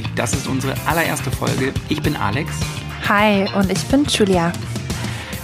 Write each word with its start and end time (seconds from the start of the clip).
Musik. 0.00 0.16
Das 0.16 0.32
ist 0.32 0.46
unsere 0.46 0.74
allererste 0.86 1.30
Folge. 1.30 1.72
Ich 1.88 2.02
bin 2.02 2.16
Alex. 2.16 2.52
Hi 3.08 3.46
und 3.54 3.70
ich 3.70 3.82
bin 3.84 4.04
Julia. 4.04 4.52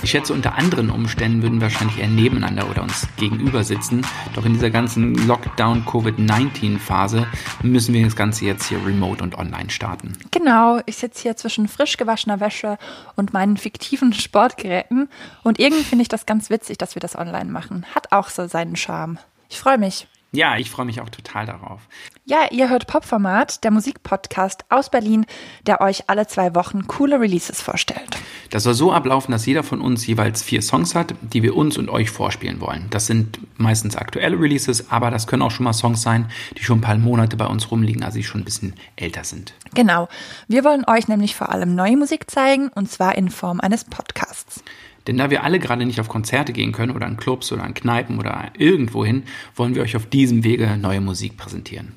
Ich 0.02 0.10
schätze, 0.10 0.32
unter 0.32 0.54
anderen 0.54 0.90
Umständen 0.90 1.42
würden 1.42 1.60
wir 1.60 1.62
wahrscheinlich 1.62 1.98
eher 1.98 2.08
nebeneinander 2.08 2.70
oder 2.70 2.82
uns 2.82 3.08
gegenüber 3.16 3.64
sitzen. 3.64 4.06
Doch 4.34 4.44
in 4.44 4.54
dieser 4.54 4.70
ganzen 4.70 5.14
Lockdown-Covid-19-Phase 5.26 7.26
müssen 7.62 7.92
wir 7.92 8.04
das 8.04 8.14
Ganze 8.14 8.44
jetzt 8.44 8.68
hier 8.68 8.84
remote 8.86 9.22
und 9.22 9.36
online 9.36 9.70
starten. 9.70 10.12
Genau, 10.30 10.80
ich 10.86 10.96
sitze 10.96 11.22
hier 11.22 11.36
zwischen 11.36 11.66
frisch 11.66 11.96
gewaschener 11.96 12.40
Wäsche 12.40 12.78
und 13.16 13.32
meinen 13.32 13.56
fiktiven 13.56 14.12
Sportgeräten. 14.12 15.08
Und 15.42 15.58
irgendwie 15.58 15.84
finde 15.84 16.02
ich 16.02 16.08
das 16.08 16.24
ganz 16.24 16.50
witzig, 16.50 16.78
dass 16.78 16.94
wir 16.94 17.00
das 17.00 17.16
online 17.16 17.50
machen. 17.50 17.84
Hat 17.94 18.12
auch 18.12 18.28
so 18.28 18.46
seinen 18.46 18.76
Charme. 18.76 19.18
Ich 19.48 19.58
freue 19.58 19.78
mich. 19.78 20.06
Ja, 20.32 20.56
ich 20.56 20.70
freue 20.70 20.86
mich 20.86 21.00
auch 21.00 21.08
total 21.08 21.46
darauf. 21.46 21.80
Ja, 22.24 22.48
ihr 22.50 22.68
hört 22.68 22.86
Popformat, 22.88 23.62
der 23.62 23.70
Musikpodcast 23.70 24.64
aus 24.68 24.90
Berlin, 24.90 25.24
der 25.66 25.80
euch 25.80 26.10
alle 26.10 26.26
zwei 26.26 26.54
Wochen 26.54 26.86
coole 26.88 27.20
Releases 27.20 27.62
vorstellt. 27.62 28.18
Das 28.50 28.64
soll 28.64 28.74
so 28.74 28.92
ablaufen, 28.92 29.32
dass 29.32 29.46
jeder 29.46 29.62
von 29.62 29.80
uns 29.80 30.06
jeweils 30.06 30.42
vier 30.42 30.62
Songs 30.62 30.94
hat, 30.94 31.14
die 31.22 31.42
wir 31.42 31.56
uns 31.56 31.78
und 31.78 31.88
euch 31.88 32.10
vorspielen 32.10 32.60
wollen. 32.60 32.86
Das 32.90 33.06
sind 33.06 33.38
meistens 33.56 33.96
aktuelle 33.96 34.38
Releases, 34.38 34.90
aber 34.90 35.10
das 35.10 35.26
können 35.26 35.42
auch 35.42 35.50
schon 35.50 35.64
mal 35.64 35.72
Songs 35.72 36.02
sein, 36.02 36.28
die 36.58 36.64
schon 36.64 36.78
ein 36.78 36.82
paar 36.82 36.98
Monate 36.98 37.36
bei 37.36 37.46
uns 37.46 37.70
rumliegen, 37.70 38.02
also 38.02 38.18
die 38.18 38.24
schon 38.24 38.42
ein 38.42 38.44
bisschen 38.44 38.74
älter 38.96 39.24
sind. 39.24 39.54
Genau. 39.74 40.08
Wir 40.48 40.64
wollen 40.64 40.84
euch 40.86 41.08
nämlich 41.08 41.36
vor 41.36 41.50
allem 41.50 41.74
neue 41.74 41.96
Musik 41.96 42.30
zeigen, 42.30 42.68
und 42.74 42.90
zwar 42.90 43.16
in 43.16 43.30
Form 43.30 43.60
eines 43.60 43.84
Podcasts. 43.84 44.62
Denn 45.06 45.16
da 45.18 45.30
wir 45.30 45.44
alle 45.44 45.58
gerade 45.58 45.86
nicht 45.86 46.00
auf 46.00 46.08
Konzerte 46.08 46.52
gehen 46.52 46.72
können 46.72 46.94
oder 46.94 47.06
in 47.06 47.16
Clubs 47.16 47.52
oder 47.52 47.64
in 47.64 47.74
Kneipen 47.74 48.18
oder 48.18 48.50
irgendwohin, 48.58 49.24
wollen 49.54 49.74
wir 49.74 49.82
euch 49.82 49.96
auf 49.96 50.06
diesem 50.06 50.44
Wege 50.44 50.76
neue 50.76 51.00
Musik 51.00 51.36
präsentieren. 51.36 51.92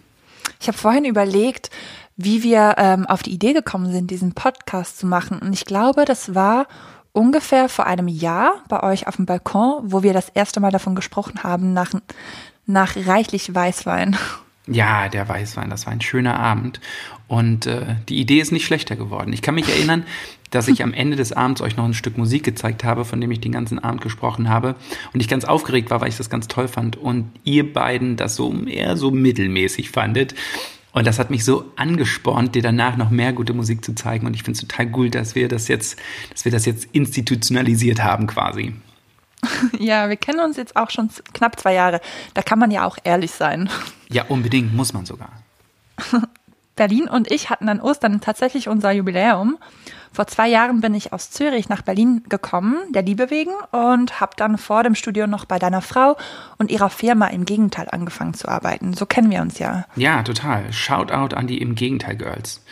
Ich 0.59 0.67
habe 0.67 0.77
vorhin 0.77 1.05
überlegt, 1.05 1.69
wie 2.17 2.43
wir 2.43 2.75
ähm, 2.77 3.05
auf 3.05 3.23
die 3.23 3.31
Idee 3.31 3.53
gekommen 3.53 3.91
sind, 3.91 4.11
diesen 4.11 4.33
Podcast 4.33 4.99
zu 4.99 5.07
machen. 5.07 5.39
Und 5.39 5.53
ich 5.53 5.65
glaube, 5.65 6.03
das 6.05 6.35
war 6.35 6.67
ungefähr 7.13 7.69
vor 7.69 7.87
einem 7.87 8.07
Jahr 8.07 8.63
bei 8.67 8.83
euch 8.83 9.07
auf 9.07 9.15
dem 9.15 9.25
Balkon, 9.25 9.79
wo 9.83 10.03
wir 10.03 10.13
das 10.13 10.29
erste 10.29 10.59
Mal 10.59 10.71
davon 10.71 10.95
gesprochen 10.95 11.43
haben, 11.43 11.73
nach, 11.73 11.91
nach 12.65 12.95
reichlich 12.95 13.53
Weißwein. 13.53 14.17
Ja, 14.67 15.09
der 15.09 15.27
Weißwein, 15.27 15.69
das 15.69 15.85
war 15.85 15.93
ein 15.93 16.01
schöner 16.01 16.39
Abend. 16.39 16.79
Und 17.27 17.65
äh, 17.65 17.95
die 18.07 18.19
Idee 18.19 18.39
ist 18.39 18.51
nicht 18.51 18.65
schlechter 18.65 18.95
geworden. 18.95 19.33
Ich 19.33 19.41
kann 19.41 19.55
mich 19.55 19.69
erinnern, 19.69 20.03
dass 20.51 20.67
ich 20.67 20.83
am 20.83 20.93
Ende 20.93 21.15
des 21.15 21.31
Abends 21.31 21.61
euch 21.61 21.77
noch 21.77 21.85
ein 21.85 21.93
Stück 21.93 22.17
Musik 22.17 22.43
gezeigt 22.43 22.83
habe, 22.83 23.05
von 23.05 23.21
dem 23.21 23.31
ich 23.31 23.39
den 23.39 23.51
ganzen 23.51 23.79
Abend 23.79 24.01
gesprochen 24.01 24.49
habe. 24.49 24.75
Und 25.13 25.19
ich 25.19 25.27
ganz 25.27 25.45
aufgeregt 25.45 25.89
war, 25.89 26.01
weil 26.01 26.09
ich 26.09 26.17
das 26.17 26.29
ganz 26.29 26.47
toll 26.47 26.67
fand. 26.67 26.97
Und 26.97 27.31
ihr 27.43 27.71
beiden 27.71 28.15
das 28.15 28.35
so 28.35 28.53
eher 28.65 28.97
so 28.97 29.11
mittelmäßig 29.11 29.91
fandet. 29.91 30.35
Und 30.91 31.05
das 31.05 31.19
hat 31.19 31.29
mich 31.29 31.45
so 31.45 31.71
angespornt, 31.75 32.55
dir 32.55 32.63
danach 32.63 32.97
noch 32.97 33.11
mehr 33.11 33.31
gute 33.31 33.53
Musik 33.53 33.85
zu 33.85 33.93
zeigen. 33.93 34.25
Und 34.25 34.33
ich 34.33 34.43
finde 34.43 34.59
es 34.59 34.67
total 34.67 34.87
gut, 34.87 35.13
dass 35.13 35.35
wir 35.35 35.47
das 35.47 35.67
jetzt, 35.67 35.99
dass 36.31 36.45
wir 36.45 36.51
das 36.51 36.65
jetzt 36.65 36.87
institutionalisiert 36.91 38.03
haben 38.03 38.27
quasi. 38.27 38.73
Ja, 39.79 40.09
wir 40.09 40.17
kennen 40.17 40.41
uns 40.41 40.57
jetzt 40.57 40.75
auch 40.75 40.89
schon 40.89 41.09
knapp 41.33 41.57
zwei 41.59 41.73
Jahre. 41.73 42.01
Da 42.33 42.41
kann 42.41 42.59
man 42.59 42.71
ja 42.71 42.85
auch 42.85 42.97
ehrlich 43.05 43.31
sein. 43.31 43.69
Ja, 44.09 44.25
unbedingt, 44.25 44.73
muss 44.73 44.91
man 44.91 45.05
sogar. 45.05 45.31
Berlin 46.75 47.07
und 47.07 47.31
ich 47.31 47.49
hatten 47.49 47.69
an 47.69 47.81
Ostern 47.81 48.21
tatsächlich 48.21 48.67
unser 48.67 48.91
Jubiläum. 48.91 49.57
Vor 50.11 50.27
zwei 50.27 50.47
Jahren 50.47 50.81
bin 50.81 50.93
ich 50.93 51.13
aus 51.13 51.31
Zürich 51.31 51.69
nach 51.69 51.81
Berlin 51.81 52.23
gekommen, 52.29 52.77
der 52.89 53.03
Liebe 53.03 53.29
wegen, 53.29 53.51
und 53.71 54.19
habe 54.19 54.33
dann 54.35 54.57
vor 54.57 54.83
dem 54.83 54.95
Studio 54.95 55.27
noch 55.27 55.45
bei 55.45 55.59
deiner 55.59 55.81
Frau 55.81 56.17
und 56.57 56.71
ihrer 56.71 56.89
Firma 56.89 57.27
im 57.27 57.45
Gegenteil 57.45 57.87
angefangen 57.89 58.33
zu 58.33 58.47
arbeiten. 58.47 58.93
So 58.93 59.05
kennen 59.05 59.31
wir 59.31 59.41
uns 59.41 59.59
ja. 59.59 59.85
Ja, 59.95 60.23
total. 60.23 60.73
Shoutout 60.73 61.35
an 61.35 61.47
die 61.47 61.59
im 61.59 61.75
Gegenteil 61.75 62.15
Girls. 62.15 62.63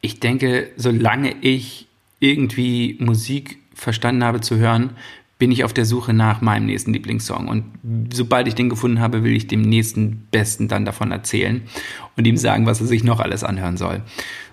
Ich 0.00 0.20
denke, 0.20 0.70
solange 0.76 1.34
ich 1.40 1.88
irgendwie 2.20 2.96
Musik 3.00 3.58
verstanden 3.74 4.24
habe 4.24 4.40
zu 4.40 4.56
hören, 4.56 4.90
bin 5.38 5.52
ich 5.52 5.62
auf 5.62 5.72
der 5.72 5.84
Suche 5.84 6.12
nach 6.12 6.40
meinem 6.40 6.66
nächsten 6.66 6.92
Lieblingssong. 6.92 7.46
Und 7.46 7.64
sobald 8.12 8.48
ich 8.48 8.56
den 8.56 8.68
gefunden 8.68 8.98
habe, 8.98 9.22
will 9.22 9.36
ich 9.36 9.46
dem 9.46 9.62
nächsten 9.62 10.26
Besten 10.32 10.66
dann 10.66 10.84
davon 10.84 11.12
erzählen 11.12 11.62
und 12.16 12.26
ihm 12.26 12.36
sagen, 12.36 12.66
was 12.66 12.80
er 12.80 12.88
sich 12.88 13.04
noch 13.04 13.20
alles 13.20 13.44
anhören 13.44 13.76
soll. 13.76 14.02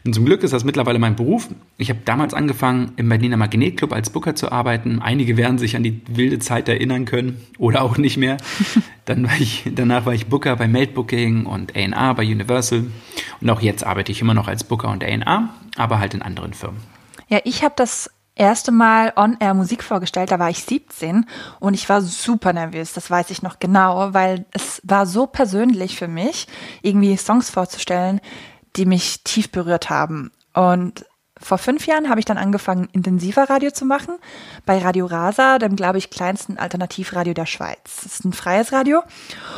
Und 0.05 0.13
zum 0.13 0.25
Glück 0.25 0.43
ist 0.43 0.53
das 0.53 0.63
mittlerweile 0.63 0.99
mein 0.99 1.15
Beruf. 1.15 1.49
Ich 1.77 1.89
habe 1.89 1.99
damals 2.05 2.35
angefangen, 2.35 2.91
im 2.97 3.09
Berliner 3.09 3.37
Magnetclub 3.37 3.91
als 3.91 4.11
Booker 4.11 4.35
zu 4.35 4.51
arbeiten. 4.51 5.01
Einige 5.01 5.37
werden 5.37 5.57
sich 5.57 5.75
an 5.75 5.81
die 5.81 6.01
wilde 6.07 6.37
Zeit 6.37 6.69
erinnern 6.69 7.05
können 7.05 7.41
oder 7.57 7.81
auch 7.81 7.97
nicht 7.97 8.17
mehr. 8.17 8.37
Dann 9.05 9.23
war 9.23 9.37
ich, 9.39 9.63
danach 9.73 10.05
war 10.05 10.13
ich 10.13 10.27
Booker 10.27 10.55
bei 10.55 10.67
Meldbooking 10.67 11.47
und 11.47 11.75
A&R 11.75 12.13
bei 12.13 12.23
Universal. 12.23 12.85
Und 13.41 13.49
auch 13.49 13.61
jetzt 13.61 13.83
arbeite 13.83 14.11
ich 14.11 14.21
immer 14.21 14.35
noch 14.35 14.47
als 14.47 14.63
Booker 14.63 14.89
und 14.89 15.03
A&R, 15.03 15.49
aber 15.77 15.99
halt 15.99 16.13
in 16.13 16.21
anderen 16.21 16.53
Firmen. 16.53 16.79
Ja, 17.27 17.39
ich 17.43 17.63
habe 17.63 17.73
das 17.75 18.11
erste 18.35 18.71
Mal 18.71 19.13
on-air 19.15 19.53
Musik 19.53 19.83
vorgestellt, 19.83 20.31
da 20.31 20.39
war 20.39 20.49
ich 20.49 20.63
17 20.63 21.25
und 21.59 21.73
ich 21.73 21.87
war 21.89 22.01
super 22.01 22.53
nervös, 22.53 22.93
das 22.93 23.09
weiß 23.09 23.31
ich 23.31 23.41
noch 23.41 23.59
genau, 23.59 24.13
weil 24.13 24.45
es 24.51 24.81
war 24.83 25.05
so 25.05 25.25
persönlich 25.25 25.97
für 25.97 26.07
mich, 26.07 26.47
irgendwie 26.81 27.15
Songs 27.17 27.49
vorzustellen, 27.49 28.19
die 28.75 28.85
mich 28.85 29.23
tief 29.23 29.51
berührt 29.51 29.89
haben. 29.89 30.31
Und 30.53 31.05
vor 31.37 31.57
fünf 31.57 31.85
Jahren 31.85 32.09
habe 32.09 32.19
ich 32.19 32.25
dann 32.25 32.37
angefangen, 32.37 32.87
intensiver 32.93 33.49
Radio 33.49 33.71
zu 33.71 33.85
machen, 33.85 34.15
bei 34.65 34.77
Radio 34.77 35.05
Rasa, 35.05 35.59
dem, 35.59 35.75
glaube 35.75 35.97
ich, 35.97 36.09
kleinsten 36.09 36.57
Alternativradio 36.57 37.33
der 37.33 37.45
Schweiz. 37.45 38.01
Das 38.03 38.05
ist 38.05 38.25
ein 38.25 38.33
freies 38.33 38.71
Radio 38.71 39.03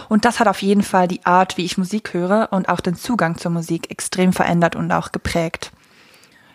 und 0.10 0.26
das 0.26 0.40
hat 0.40 0.48
auf 0.48 0.62
jeden 0.62 0.82
Fall 0.84 1.08
die 1.08 1.26
Art, 1.26 1.58
wie 1.58 1.66
ich 1.66 1.78
Musik 1.78 2.14
höre 2.14 2.50
und 2.52 2.70
auch 2.70 2.80
den 2.80 2.96
Zugang 2.96 3.38
zur 3.38 3.52
Musik 3.52 3.92
extrem 3.92 4.34
verändert 4.34 4.76
und 4.76 4.92
auch 4.92 5.12
geprägt. 5.12 5.72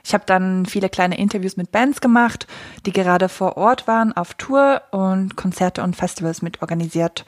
Ich 0.05 0.15
habe 0.15 0.25
dann 0.27 0.67
viele 0.67 0.89
kleine 0.89 1.19
Interviews 1.19 1.57
mit 1.57 1.71
Bands 1.71 2.01
gemacht, 2.01 2.47
die 2.87 2.93
gerade 2.93 3.29
vor 3.29 3.57
Ort 3.57 3.87
waren 3.87 4.13
auf 4.13 4.35
Tour 4.35 4.83
und 4.91 5.37
Konzerte 5.37 5.83
und 5.83 5.97
Festivals 5.97 6.43
mit 6.43 6.61
organisiert. 6.61 7.25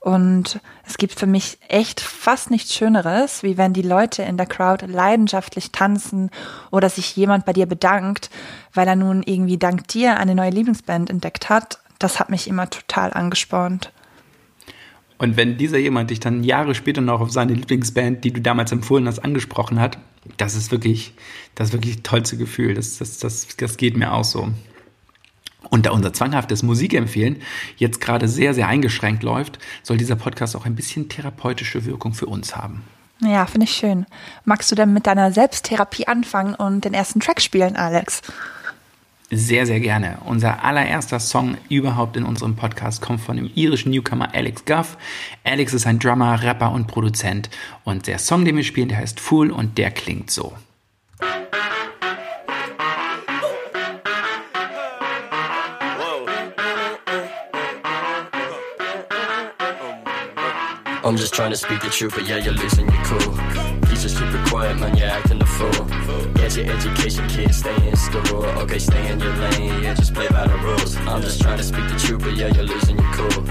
Und 0.00 0.60
es 0.86 0.96
gibt 0.96 1.18
für 1.18 1.26
mich 1.26 1.58
echt 1.68 2.00
fast 2.00 2.50
nichts 2.50 2.74
Schöneres, 2.74 3.42
wie 3.42 3.58
wenn 3.58 3.74
die 3.74 3.82
Leute 3.82 4.22
in 4.22 4.38
der 4.38 4.46
Crowd 4.46 4.86
leidenschaftlich 4.86 5.72
tanzen 5.72 6.30
oder 6.70 6.88
sich 6.88 7.14
jemand 7.16 7.44
bei 7.44 7.52
dir 7.52 7.66
bedankt, 7.66 8.30
weil 8.72 8.88
er 8.88 8.96
nun 8.96 9.22
irgendwie 9.22 9.58
dank 9.58 9.88
dir 9.88 10.16
eine 10.16 10.34
neue 10.34 10.50
Lieblingsband 10.50 11.10
entdeckt 11.10 11.50
hat. 11.50 11.80
Das 11.98 12.18
hat 12.18 12.30
mich 12.30 12.48
immer 12.48 12.70
total 12.70 13.12
angespornt. 13.12 13.92
Und 15.18 15.36
wenn 15.36 15.58
dieser 15.58 15.76
jemand 15.76 16.08
dich 16.08 16.18
dann 16.18 16.44
Jahre 16.44 16.74
später 16.74 17.02
noch 17.02 17.20
auf 17.20 17.30
seine 17.30 17.52
Lieblingsband, 17.52 18.24
die 18.24 18.32
du 18.32 18.40
damals 18.40 18.72
empfohlen 18.72 19.06
hast, 19.06 19.18
angesprochen 19.18 19.78
hat, 19.78 19.98
das 20.36 20.54
ist 20.54 20.70
wirklich, 20.70 21.14
das 21.54 21.72
wirklich 21.72 22.02
tollste 22.02 22.36
Gefühl. 22.36 22.74
Das, 22.74 22.98
das, 22.98 23.18
das, 23.18 23.48
das 23.56 23.76
geht 23.76 23.96
mir 23.96 24.12
auch 24.12 24.24
so. 24.24 24.48
Und 25.68 25.86
da 25.86 25.90
unser 25.90 26.12
zwanghaftes 26.12 26.62
Musikempfehlen 26.62 27.42
jetzt 27.76 28.00
gerade 28.00 28.28
sehr, 28.28 28.54
sehr 28.54 28.66
eingeschränkt 28.66 29.22
läuft, 29.22 29.58
soll 29.82 29.98
dieser 29.98 30.16
Podcast 30.16 30.56
auch 30.56 30.64
ein 30.64 30.74
bisschen 30.74 31.08
therapeutische 31.08 31.84
Wirkung 31.84 32.14
für 32.14 32.26
uns 32.26 32.56
haben. 32.56 32.82
Ja, 33.22 33.44
finde 33.46 33.64
ich 33.64 33.72
schön. 33.72 34.06
Magst 34.44 34.70
du 34.70 34.74
denn 34.74 34.94
mit 34.94 35.06
deiner 35.06 35.30
Selbsttherapie 35.30 36.06
anfangen 36.06 36.54
und 36.54 36.86
den 36.86 36.94
ersten 36.94 37.20
Track 37.20 37.42
spielen, 37.42 37.76
Alex? 37.76 38.22
Sehr, 39.32 39.64
sehr 39.64 39.78
gerne. 39.78 40.18
Unser 40.24 40.64
allererster 40.64 41.20
Song 41.20 41.56
überhaupt 41.68 42.16
in 42.16 42.24
unserem 42.24 42.56
Podcast 42.56 43.00
kommt 43.00 43.20
von 43.20 43.36
dem 43.36 43.48
irischen 43.54 43.92
Newcomer 43.92 44.34
Alex 44.34 44.64
Guff. 44.64 44.98
Alex 45.44 45.72
ist 45.72 45.86
ein 45.86 46.00
Drummer, 46.00 46.42
Rapper 46.42 46.72
und 46.72 46.88
Produzent. 46.88 47.48
Und 47.84 48.08
der 48.08 48.18
Song, 48.18 48.44
den 48.44 48.56
wir 48.56 48.64
spielen, 48.64 48.88
der 48.88 48.98
heißt 48.98 49.20
Fool 49.20 49.52
und 49.52 49.78
der 49.78 49.92
klingt 49.92 50.32
so. 50.32 50.52
I'm 61.02 61.16
just 61.16 61.32
trying 61.32 61.50
to 61.50 61.56
speak 61.56 61.80
the 61.80 61.88
truth, 61.88 62.14
but 62.14 62.28
yeah, 62.28 62.36
you're 62.36 62.52
losing 62.52 62.86
your 62.86 63.04
cool. 63.04 63.34
He's 63.88 64.02
just 64.02 64.18
super 64.18 64.42
quiet, 64.48 64.78
man, 64.78 64.94
you're 64.96 65.08
acting 65.08 65.40
a 65.40 65.46
fool. 65.46 65.84
Get 66.34 66.56
your 66.56 66.70
education, 66.70 67.26
kid, 67.28 67.54
stay 67.54 67.88
in 67.88 67.96
school. 67.96 68.44
Okay, 68.60 68.78
stay 68.78 69.10
in 69.10 69.18
your 69.18 69.34
lane, 69.34 69.82
yeah, 69.82 69.94
just 69.94 70.12
play 70.12 70.28
by 70.28 70.46
the 70.46 70.58
rules. 70.58 70.96
I'm 70.98 71.22
just 71.22 71.40
trying 71.40 71.56
to 71.56 71.64
speak 71.64 71.88
the 71.88 71.98
truth, 71.98 72.20
but 72.22 72.34
yeah, 72.36 72.48
you're 72.48 72.64
losing 72.64 72.98
your 72.98 73.12
cool. 73.14 73.44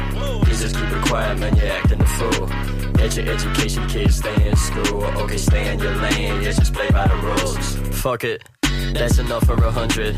He's 0.46 0.62
just 0.62 0.76
keep 0.76 0.92
it 0.92 1.06
quiet, 1.08 1.40
man, 1.40 1.56
you're 1.58 1.72
acting 1.72 2.00
a 2.00 2.06
fool. 2.06 2.48
Get 2.94 3.18
your 3.18 3.30
education, 3.34 3.88
kid, 3.88 4.14
stay 4.14 4.48
in 4.48 4.56
school. 4.56 5.04
Okay, 5.24 5.38
stay 5.38 5.74
in 5.74 5.80
your 5.80 5.96
lane, 5.96 6.44
yeah, 6.44 6.52
just 6.52 6.74
play 6.74 6.90
by 6.92 7.08
the 7.08 7.16
rules. 7.16 7.76
Fuck 8.00 8.26
it. 8.26 8.44
That's 8.94 9.18
enough 9.18 9.46
for 9.46 9.56
a 9.56 9.72
hundred. 9.72 10.16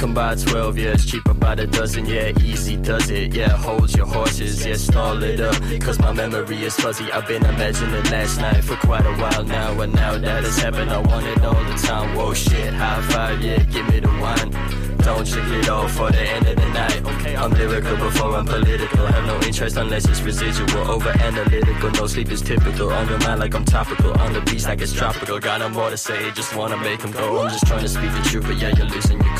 Can 0.00 0.14
buy 0.14 0.34
12, 0.34 0.78
yeah, 0.78 0.92
it's 0.92 1.04
cheaper 1.04 1.34
by 1.34 1.54
the 1.54 1.66
dozen, 1.66 2.06
yeah, 2.06 2.32
easy 2.40 2.74
does 2.78 3.10
it, 3.10 3.34
yeah, 3.34 3.50
hold 3.50 3.94
your 3.94 4.06
horses, 4.06 4.64
yeah, 4.64 4.72
stall 4.72 5.22
it 5.22 5.40
up, 5.40 5.54
cause 5.82 5.98
my 5.98 6.10
memory 6.10 6.62
is 6.64 6.74
fuzzy, 6.74 7.12
I've 7.12 7.28
been 7.28 7.44
imagining 7.44 8.02
last 8.04 8.40
night 8.40 8.64
for 8.64 8.76
quite 8.76 9.04
a 9.04 9.12
while 9.20 9.44
now, 9.44 9.78
and 9.78 9.94
now 9.94 10.16
that 10.16 10.42
it's 10.42 10.58
happened, 10.58 10.90
I 10.90 11.00
want 11.00 11.26
it 11.26 11.44
all 11.44 11.52
the 11.52 11.74
time, 11.86 12.16
whoa 12.16 12.32
shit, 12.32 12.72
high 12.72 13.02
five, 13.10 13.42
yeah, 13.42 13.58
give 13.64 13.86
me 13.90 14.00
the 14.00 14.08
wine, 14.08 14.80
don't 15.02 15.26
check 15.26 15.46
it 15.48 15.68
off 15.68 15.92
for 15.92 16.10
the 16.10 16.20
end 16.20 16.46
of 16.46 16.56
the 16.56 16.68
night. 16.68 17.02
Okay, 17.14 17.34
I'm 17.34 17.50
lyrical 17.52 17.96
before 17.96 18.36
I'm 18.36 18.44
political. 18.44 19.06
Have 19.06 19.26
no 19.26 19.40
interest 19.46 19.76
unless 19.76 20.06
it's 20.06 20.20
residual. 20.20 20.90
Over 20.90 21.10
analytical, 21.10 21.90
no 21.92 22.06
sleep 22.06 22.30
is 22.30 22.42
typical. 22.42 22.92
On 22.92 23.08
your 23.08 23.18
mind 23.20 23.40
like 23.40 23.54
I'm 23.54 23.64
topical. 23.64 24.12
On 24.20 24.32
the 24.32 24.40
beach 24.42 24.64
like 24.64 24.80
it's 24.82 24.92
tropical. 24.92 25.38
Got 25.40 25.60
no 25.60 25.68
more 25.70 25.90
to 25.90 25.96
say, 25.96 26.30
just 26.32 26.54
wanna 26.54 26.76
make 26.76 27.00
them 27.00 27.12
go. 27.12 27.42
I'm 27.42 27.50
just 27.50 27.66
trying 27.66 27.82
to 27.82 27.88
speak 27.88 28.12
the 28.12 28.28
truth, 28.28 28.44
but 28.46 28.58
yeah, 28.58 28.72
you're 28.76 28.86
losing 28.86 29.20
your 29.20 29.36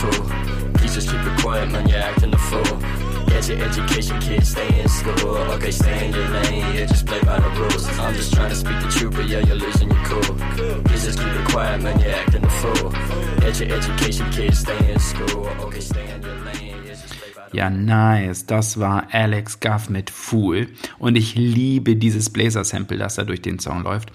quiet, 1.61 1.73
man, 1.73 1.89
you're 1.89 1.99
acting 1.99 2.35
a 2.35 2.39
fool. 2.39 2.79
Get 3.27 3.49
your 3.49 3.59
education, 3.63 4.21
kids, 4.21 4.51
stay 4.51 4.81
in 4.81 4.89
school. 4.89 5.37
Okay, 5.55 5.71
stay 5.71 6.07
in 6.07 6.15
your 6.15 6.29
lane, 6.29 6.75
yeah, 6.75 6.87
just 6.87 7.07
play 7.07 7.21
by 7.21 7.39
the 7.39 7.51
rules. 7.51 7.87
I'm 7.99 8.15
just 8.15 8.33
trying 8.35 8.51
to 8.51 8.57
speak 8.57 8.81
the 8.81 8.89
truth, 8.89 9.15
but 9.17 9.29
yeah, 9.29 9.41
you're 9.41 9.57
losing 9.57 9.91
your 9.91 10.05
cool. 10.05 10.35
Please 10.85 11.05
just 11.05 11.19
keep 11.19 11.29
it 11.29 11.49
quiet, 11.49 11.83
man, 11.83 11.99
you're 12.01 12.15
acting 12.15 12.45
a 12.45 12.51
fool. 12.51 12.91
Get 13.41 13.61
your 13.61 13.77
education, 13.77 14.31
kids, 14.31 14.59
stay 14.61 14.93
in 14.93 14.99
school. 14.99 15.47
Okay, 15.61 15.81
stay 15.81 16.15
in 16.15 16.23
your 16.23 16.35
lane. 16.45 16.71
Ja, 17.53 17.69
nice. 17.69 18.47
Das 18.47 18.79
war 18.79 19.09
Alex 19.11 19.59
Guff 19.59 19.91
mit 19.91 20.11
Fool. 20.11 20.69
Und 21.01 21.17
ich 21.17 21.35
liebe 21.35 21.97
dieses 21.97 22.31
Blazer-Sample, 22.31 22.97
das 22.97 23.17
da 23.17 23.25
durch 23.25 23.43
den 23.43 23.59
Song 23.59 23.83
läuft. 23.83 24.13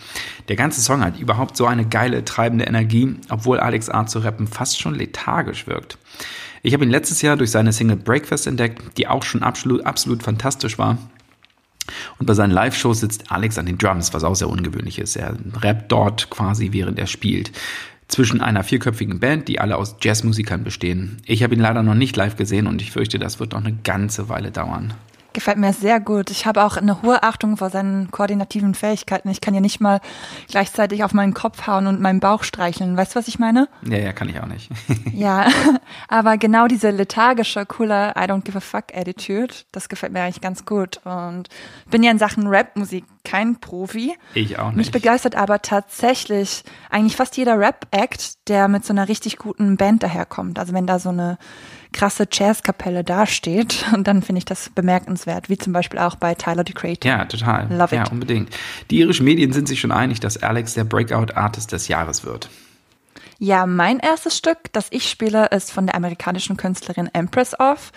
Der 0.47 0.55
ganze 0.55 0.79
Song 0.79 1.03
hat 1.03 1.19
überhaupt 1.19 1.57
so 1.57 1.65
eine 1.65 1.85
geile, 1.85 2.23
treibende 2.23 2.63
Energie, 2.63 3.17
obwohl 3.29 3.59
Alex 3.59 3.89
Art 3.89 4.09
zu 4.09 4.19
rappen 4.19 4.47
fast 4.47 4.79
schon 4.79 4.95
lethargisch 4.95 5.67
wirkt. 5.67 5.97
Ich 6.65 6.73
habe 6.73 6.83
ihn 6.83 6.89
letztes 6.89 7.21
Jahr 7.21 7.37
durch 7.37 7.51
seine 7.51 7.71
Single 7.71 7.95
Breakfast 7.95 8.47
entdeckt, 8.47 8.97
die 8.97 9.07
auch 9.07 9.21
schon 9.21 9.43
absolut, 9.43 9.85
absolut 9.85 10.23
fantastisch 10.23 10.79
war. 10.79 10.97
Und 12.17 12.25
bei 12.25 12.33
seinen 12.33 12.49
Live-Shows 12.49 13.01
sitzt 13.01 13.31
Alex 13.31 13.59
an 13.59 13.67
den 13.67 13.77
Drums, 13.77 14.15
was 14.15 14.23
auch 14.23 14.33
sehr 14.33 14.49
ungewöhnlich 14.49 14.97
ist. 14.97 15.15
Er 15.15 15.37
rappt 15.61 15.91
dort 15.91 16.31
quasi, 16.31 16.69
während 16.71 16.97
er 16.97 17.05
spielt. 17.05 17.51
Zwischen 18.07 18.41
einer 18.41 18.63
vierköpfigen 18.63 19.19
Band, 19.19 19.47
die 19.47 19.59
alle 19.59 19.77
aus 19.77 19.97
Jazzmusikern 20.01 20.63
bestehen. 20.63 21.17
Ich 21.27 21.43
habe 21.43 21.53
ihn 21.53 21.61
leider 21.61 21.83
noch 21.83 21.93
nicht 21.93 22.15
live 22.15 22.35
gesehen 22.35 22.65
und 22.65 22.81
ich 22.81 22.89
fürchte, 22.89 23.19
das 23.19 23.39
wird 23.39 23.51
noch 23.51 23.63
eine 23.63 23.77
ganze 23.83 24.27
Weile 24.27 24.49
dauern. 24.49 24.95
Gefällt 25.35 25.57
mir 25.57 25.73
sehr 25.73 25.99
gut. 25.99 26.31
Ich 26.31 26.45
habe 26.45 26.63
auch 26.63 26.77
eine 26.77 27.01
hohe 27.01 27.21
Achtung 27.21 27.57
vor 27.57 27.69
seinen 27.69 28.09
koordinativen 28.09 28.73
Fähigkeiten. 28.73 29.27
Ich 29.27 29.41
kann 29.41 29.53
ja 29.53 29.59
nicht 29.59 29.81
mal 29.81 29.99
gleichzeitig 30.47 31.03
auf 31.03 31.13
meinen 31.13 31.33
Kopf 31.33 31.67
hauen 31.67 31.87
und 31.87 31.99
meinen 31.99 32.21
Bauch 32.21 32.43
streicheln. 32.45 32.95
Weißt 32.95 33.13
du, 33.13 33.19
was 33.19 33.27
ich 33.27 33.37
meine? 33.37 33.67
Ja, 33.85 33.97
ja, 33.97 34.13
kann 34.13 34.29
ich 34.29 34.39
auch 34.39 34.45
nicht. 34.45 34.69
Ja, 35.13 35.47
aber 36.07 36.37
genau 36.37 36.67
diese 36.67 36.89
lethargische, 36.89 37.65
coole 37.65 38.11
I 38.17 38.21
don't 38.21 38.41
give 38.43 38.57
a 38.57 38.61
fuck 38.61 38.85
Attitude, 38.93 39.53
das 39.71 39.87
gefällt 39.89 40.13
mir 40.13 40.21
eigentlich 40.21 40.41
ganz 40.41 40.65
gut. 40.65 40.99
Und 41.05 41.49
bin 41.89 42.01
ja 42.03 42.11
in 42.11 42.19
Sachen 42.19 42.47
Rap-Musik 42.47 43.03
kein 43.25 43.59
Profi. 43.59 44.13
Ich 44.35 44.57
auch 44.57 44.69
Mich 44.69 44.77
nicht. 44.77 44.91
begeistert 44.93 45.35
aber 45.35 45.61
tatsächlich 45.61 46.63
eigentlich 46.89 47.15
fast 47.17 47.35
jeder 47.37 47.59
Rap-Act, 47.59 48.47
der 48.47 48.67
mit 48.69 48.85
so 48.85 48.93
einer 48.93 49.07
richtig 49.09 49.37
guten 49.37 49.75
Band 49.77 50.03
daherkommt. 50.03 50.59
Also 50.59 50.73
wenn 50.73 50.87
da 50.87 50.99
so 50.99 51.09
eine 51.09 51.37
krasse 51.93 52.27
Jazzkapelle 52.31 53.03
dasteht, 53.03 53.85
dann 53.97 54.21
finde 54.21 54.39
ich 54.39 54.45
das 54.45 54.69
bemerkenswert, 54.69 55.49
wie 55.49 55.57
zum 55.57 55.73
Beispiel 55.73 55.99
auch 55.99 56.15
bei 56.15 56.35
Tyler 56.35 56.63
the 56.65 56.73
Creator. 56.73 57.09
Ja, 57.09 57.25
total. 57.25 57.67
Love 57.69 57.95
ja, 57.95 58.03
it. 58.03 58.11
unbedingt. 58.11 58.49
Die 58.91 58.99
irischen 58.99 59.25
Medien 59.25 59.53
sind 59.53 59.67
sich 59.67 59.79
schon 59.79 59.91
einig, 59.91 60.19
dass 60.19 60.41
Alex 60.41 60.73
der 60.73 60.83
Breakout-Artist 60.83 61.71
des 61.71 61.87
Jahres 61.87 62.23
wird. 62.23 62.49
Ja, 63.37 63.65
mein 63.65 63.99
erstes 63.99 64.37
Stück, 64.37 64.71
das 64.71 64.87
ich 64.91 65.09
spiele, 65.09 65.47
ist 65.47 65.71
von 65.71 65.87
der 65.87 65.95
amerikanischen 65.95 66.55
Künstlerin 66.55 67.09
Empress 67.13 67.59
Off. 67.59 67.91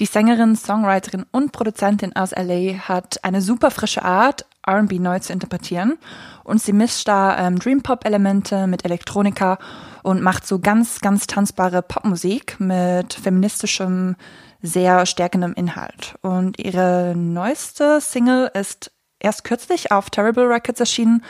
Die 0.00 0.06
Sängerin, 0.06 0.56
Songwriterin 0.56 1.26
und 1.30 1.52
Produzentin 1.52 2.16
aus 2.16 2.32
LA 2.32 2.88
hat 2.88 3.22
eine 3.22 3.42
super 3.42 3.70
frische 3.70 4.02
Art, 4.04 4.46
R&B 4.66 4.98
neu 4.98 5.18
zu 5.18 5.32
interpretieren. 5.32 5.98
Und 6.44 6.60
sie 6.60 6.72
mischt 6.72 7.06
da 7.06 7.46
ähm, 7.46 7.58
Dream 7.58 7.82
Pop 7.82 8.04
Elemente 8.04 8.66
mit 8.66 8.84
Elektronika 8.84 9.58
und 10.02 10.22
macht 10.22 10.46
so 10.46 10.58
ganz, 10.58 11.00
ganz 11.00 11.26
tanzbare 11.26 11.82
Popmusik 11.82 12.58
mit 12.58 13.14
feministischem, 13.14 14.16
sehr 14.62 15.06
stärkendem 15.06 15.54
Inhalt. 15.54 16.14
Und 16.22 16.58
ihre 16.58 17.14
neueste 17.16 18.00
Single 18.00 18.50
ist 18.54 18.92
erst 19.18 19.44
kürzlich 19.44 19.92
auf 19.92 20.10
Terrible 20.10 20.44
Records 20.44 20.80
erschienen 20.80 21.22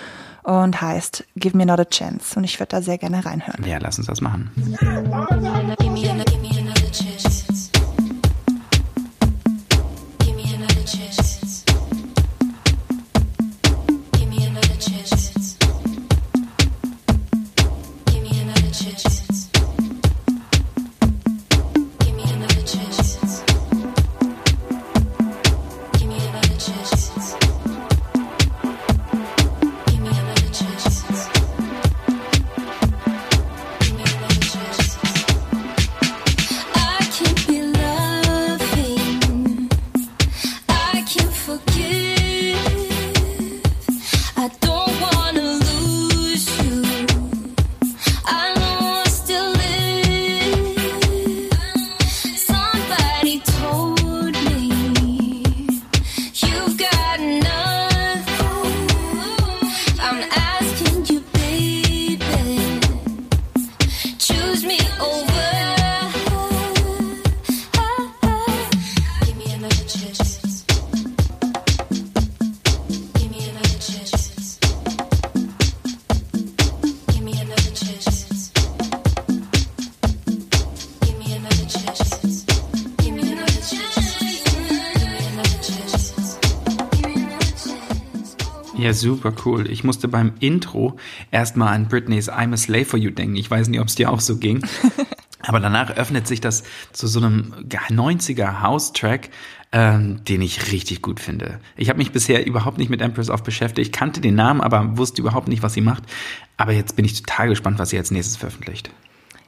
und 0.43 0.81
heißt 0.81 1.25
Give 1.37 1.57
Me 1.57 1.65
Not 1.67 1.81
a 1.81 1.85
Chance. 1.85 2.37
Und 2.37 2.45
ich 2.45 2.59
würde 2.59 2.77
da 2.77 2.83
sehr 2.83 2.99
gerne 2.99 3.25
reinhören. 3.25 3.65
Ja, 3.65 3.79
lass 3.79 3.99
uns 3.99 4.09
das 4.09 4.21
machen. 4.21 4.51
Super 89.03 89.35
cool. 89.45 89.71
Ich 89.71 89.85
musste 89.85 90.09
beim 90.09 90.33
Intro 90.41 90.97
erstmal 91.31 91.75
an 91.75 91.89
Britneys 91.89 92.31
I'm 92.31 92.55
a 92.55 92.57
Slave 92.57 92.87
for 92.87 92.99
You 92.99 93.11
denken. 93.11 93.37
Ich 93.37 93.51
weiß 93.51 93.69
nicht, 93.69 93.81
ob 93.81 93.89
es 93.89 93.97
dir 93.97 94.11
auch 94.11 94.21
so 94.21 94.39
ging. 94.39 94.65
Aber 95.43 95.61
danach 95.61 95.91
öffnet 95.91 96.27
sich 96.27 96.41
das 96.41 96.63
zu 96.93 97.09
so 97.09 97.21
einem 97.21 97.53
90er 97.69 98.63
House-Track, 98.63 99.31
ähm, 99.73 100.23
den 100.25 100.41
ich 100.41 100.71
richtig 100.71 101.03
gut 101.03 101.19
finde. 101.19 101.59
Ich 101.77 101.89
habe 101.89 101.99
mich 101.99 102.13
bisher 102.13 102.47
überhaupt 102.47 102.79
nicht 102.79 102.91
mit 102.91 103.01
Empress 103.01 103.29
of 103.29 103.43
beschäftigt, 103.43 103.93
kannte 103.93 104.21
den 104.21 104.37
Namen, 104.37 104.61
aber 104.61 104.97
wusste 104.97 105.21
überhaupt 105.21 105.49
nicht, 105.49 105.65
was 105.65 105.75
sie 105.75 105.81
macht. 105.81 106.05
Aber 106.57 106.73
jetzt 106.73 106.95
bin 106.95 107.05
ich 107.05 107.21
total 107.21 107.49
gespannt, 107.49 107.81
was 107.81 107.91
sie 107.91 107.99
als 107.99 108.13
nächstes 108.13 108.37
veröffentlicht. 108.37 108.91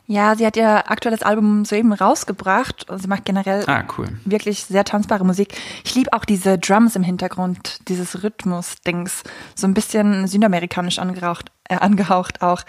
Ja, 0.06 0.34
sie 0.36 0.44
hat 0.44 0.56
ihr 0.58 0.90
aktuelles 0.90 1.22
Album 1.22 1.64
soeben 1.64 1.94
rausgebracht 1.94 2.90
und 2.90 2.98
sie 3.00 3.08
macht 3.08 3.24
generell 3.24 3.64
Ah, 3.66 3.84
cool. 3.96 4.08
wirklich 4.26 4.64
sehr 4.64 4.84
tanzbare 4.84 5.24
Musik. 5.24 5.54
Ich 5.82 5.94
liebe 5.94 6.12
auch 6.12 6.26
diese 6.26 6.58
Drums 6.58 6.94
im 6.94 7.02
Hintergrund, 7.02 7.78
dieses 7.88 8.22
Rhythmus-Dings, 8.22 9.22
so 9.54 9.66
ein 9.66 9.72
bisschen 9.72 10.26
südamerikanisch 10.26 10.98
angehaucht, 10.98 11.50
äh, 11.70 11.76
angehaucht 11.76 12.42
auch. 12.42 12.62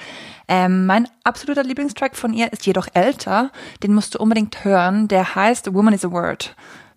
Ähm, 0.48 0.86
mein 0.86 1.10
absoluter 1.26 1.64
Lieblingstrack 1.64 2.16
von 2.16 2.32
ihr 2.32 2.54
ist 2.54 2.66
jedoch 2.66 2.88
älter, 2.94 3.52
den 3.84 3.94
musst 3.94 4.16
du 4.16 4.20
unbedingt 4.20 4.64
hören, 4.64 5.10
der 5.10 5.36
heißt 5.36 5.74
Woman 5.74 5.94
is 5.94 6.06
a 6.06 6.12
Word. 6.12 6.56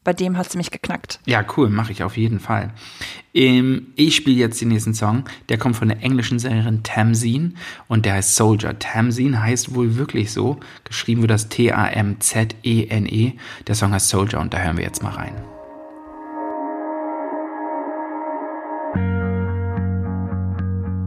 Bei 0.08 0.14
dem 0.14 0.38
hat 0.38 0.50
sie 0.50 0.56
mich 0.56 0.70
geknackt. 0.70 1.20
Ja, 1.26 1.44
cool, 1.54 1.68
mache 1.68 1.92
ich 1.92 2.02
auf 2.02 2.16
jeden 2.16 2.40
Fall. 2.40 2.70
Ähm, 3.34 3.88
ich 3.94 4.16
spiele 4.16 4.38
jetzt 4.38 4.58
den 4.58 4.68
nächsten 4.68 4.94
Song. 4.94 5.24
Der 5.50 5.58
kommt 5.58 5.76
von 5.76 5.88
der 5.88 6.02
englischen 6.02 6.38
Sängerin 6.38 6.82
Tamzine 6.82 7.52
und 7.88 8.06
der 8.06 8.14
heißt 8.14 8.34
Soldier. 8.34 8.78
Tamzine 8.78 9.42
heißt 9.42 9.74
wohl 9.74 9.96
wirklich 9.96 10.32
so. 10.32 10.60
Geschrieben 10.84 11.20
wird 11.20 11.30
das 11.30 11.50
T-A-M-Z-E-N-E. 11.50 13.26
E. 13.26 13.32
Der 13.66 13.74
Song 13.74 13.92
heißt 13.92 14.08
Soldier 14.08 14.40
und 14.40 14.54
da 14.54 14.60
hören 14.60 14.78
wir 14.78 14.84
jetzt 14.84 15.02
mal 15.02 15.12
rein. 15.12 15.34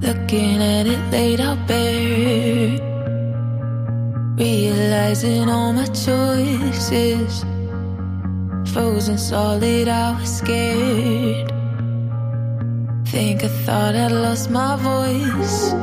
Looking 0.03 0.61
at 0.61 0.85
it 0.85 0.99
laid 1.11 1.41
out 1.41 1.57
bare. 1.65 2.77
Realizing 4.37 5.49
all 5.49 5.73
my 5.73 5.87
choices. 5.87 7.43
Frozen 8.65 9.17
solid, 9.17 9.87
I 9.87 10.19
was 10.19 10.37
scared. 10.37 11.51
Think 13.05 13.43
I 13.43 13.47
thought 13.65 13.95
I 13.95 14.07
lost 14.07 14.49
my 14.49 14.77
voice. 14.77 15.73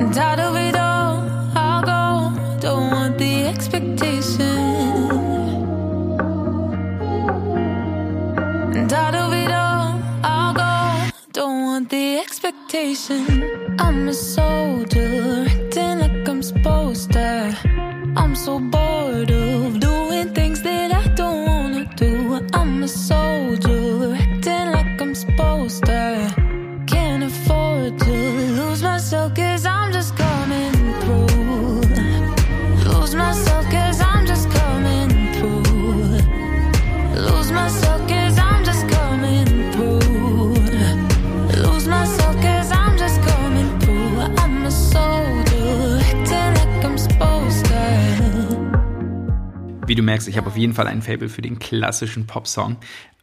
And 0.00 0.14
tired 0.14 0.40
of 0.40 0.56
it 0.56 0.76
all, 0.76 1.28
I'll 1.54 1.82
go. 1.82 2.32
Don't 2.60 2.90
want 2.90 3.18
the 3.18 3.46
expectation. 3.46 4.40
And 8.74 8.88
tired 8.88 9.14
of 9.14 9.32
it 9.34 9.50
all, 9.50 10.00
I'll 10.24 10.54
go. 10.54 11.10
Don't 11.32 11.64
want 11.64 11.90
the 11.90 12.18
expectation. 12.18 13.76
I'm 13.78 14.08
a 14.08 14.14
soldier, 14.14 15.46
acting 15.50 15.98
like 15.98 16.28
I'm 16.28 16.42
supposed 16.42 17.12
to. 17.12 17.54
I'm 18.16 18.34
so 18.34 18.58
bold. 18.58 18.79
Wie 49.90 49.96
du 49.96 50.04
merkst, 50.04 50.28
ich 50.28 50.36
habe 50.36 50.46
auf 50.46 50.56
jeden 50.56 50.72
Fall 50.72 50.86
ein 50.86 51.02
Fable 51.02 51.28
für 51.28 51.42
den 51.42 51.58
klassischen 51.58 52.24
Popsong. 52.24 52.76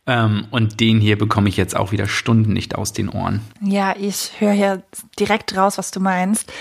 Ähm, 0.06 0.48
und 0.52 0.82
den 0.82 1.00
hier 1.00 1.18
bekomme 1.18 1.48
ich 1.48 1.56
jetzt 1.56 1.78
auch 1.78 1.94
wieder 1.94 2.08
Stunden 2.08 2.52
nicht 2.52 2.76
aus 2.76 2.92
den 2.92 3.08
Ohren. 3.08 3.40
Ja, 3.62 3.96
ich 3.98 4.34
höre 4.40 4.52
hier 4.52 4.84
direkt 5.18 5.56
raus, 5.56 5.78
was 5.78 5.92
du 5.92 6.02
meinst. 6.02 6.52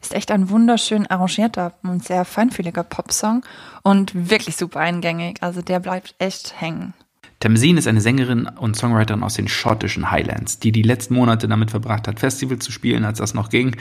Ist 0.00 0.14
echt 0.14 0.30
ein 0.30 0.50
wunderschön 0.50 1.08
arrangierter 1.08 1.72
und 1.82 2.04
sehr 2.04 2.24
feinfühliger 2.24 2.84
Popsong 2.84 3.44
und 3.82 4.30
wirklich 4.30 4.54
super 4.54 4.78
eingängig. 4.78 5.38
Also 5.40 5.62
der 5.62 5.80
bleibt 5.80 6.14
echt 6.20 6.60
hängen. 6.60 6.94
Tamsin 7.40 7.76
ist 7.76 7.88
eine 7.88 8.00
Sängerin 8.00 8.46
und 8.46 8.76
Songwriterin 8.76 9.24
aus 9.24 9.34
den 9.34 9.48
schottischen 9.48 10.12
Highlands, 10.12 10.60
die 10.60 10.70
die 10.70 10.82
letzten 10.82 11.14
Monate 11.14 11.48
damit 11.48 11.72
verbracht 11.72 12.06
hat, 12.06 12.20
Festivals 12.20 12.64
zu 12.64 12.70
spielen, 12.70 13.04
als 13.04 13.18
das 13.18 13.34
noch 13.34 13.50
ging, 13.50 13.76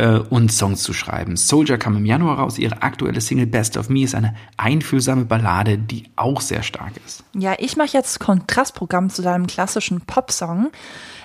äh, 0.00 0.18
und 0.30 0.50
Songs 0.50 0.82
zu 0.82 0.92
schreiben. 0.92 1.36
Soldier 1.36 1.76
kam 1.76 1.96
im 1.96 2.06
Januar 2.06 2.38
raus. 2.38 2.58
Ihre 2.58 2.82
aktuelle 2.82 3.20
Single 3.20 3.46
Best 3.46 3.76
of 3.76 3.88
Me 3.88 4.02
ist 4.02 4.14
eine 4.14 4.34
einfühlsame 4.56 5.26
Ballade, 5.26 5.76
die 5.76 6.04
auch 6.16 6.40
sehr 6.40 6.62
stark 6.62 6.92
ist. 7.04 7.22
Ja, 7.34 7.54
ich 7.58 7.76
mache 7.76 7.90
jetzt 7.92 8.18
Kontrastprogramm 8.18 9.10
zu 9.10 9.22
deinem 9.22 9.46
klassischen 9.46 10.00
Popsong. 10.00 10.70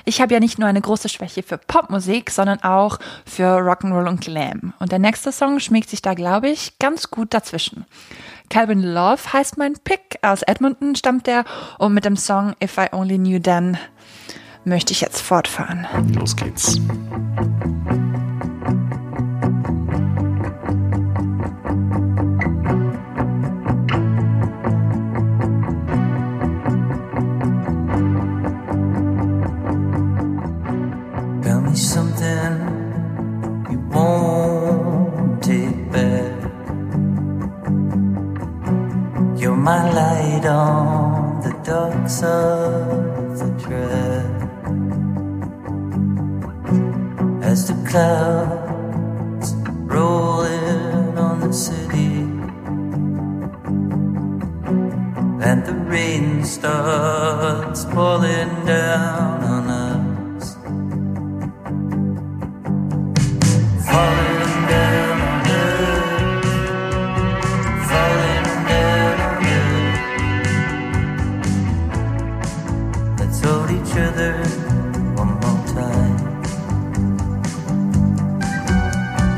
Ich 0.03 0.21
habe 0.21 0.33
ja 0.33 0.39
nicht 0.39 0.59
nur 0.59 0.67
eine 0.67 0.81
große 0.81 1.09
Schwäche 1.09 1.41
für 1.41 1.57
Popmusik, 1.57 2.29
sondern 2.29 2.61
auch 2.63 2.99
für 3.25 3.57
Rock'n'Roll 3.59 4.07
und 4.07 4.21
Glam. 4.21 4.73
Und 4.79 4.91
der 4.91 4.99
nächste 4.99 5.31
Song 5.31 5.59
schmiegt 5.59 5.89
sich 5.89 6.01
da, 6.01 6.13
glaube 6.13 6.49
ich, 6.49 6.77
ganz 6.77 7.09
gut 7.09 7.33
dazwischen. 7.33 7.85
Calvin 8.49 8.83
Love 8.83 9.33
heißt 9.33 9.57
mein 9.57 9.73
Pick. 9.83 10.19
Aus 10.21 10.43
Edmonton 10.43 10.95
stammt 10.95 11.25
der. 11.25 11.45
Und 11.79 11.93
mit 11.93 12.05
dem 12.05 12.17
Song 12.17 12.53
If 12.61 12.77
I 12.77 12.87
Only 12.91 13.17
Knew 13.17 13.39
Then 13.39 13.77
möchte 14.65 14.91
ich 14.91 15.01
jetzt 15.01 15.21
fortfahren. 15.21 15.87
Los 16.13 16.35
geht's. 16.35 16.79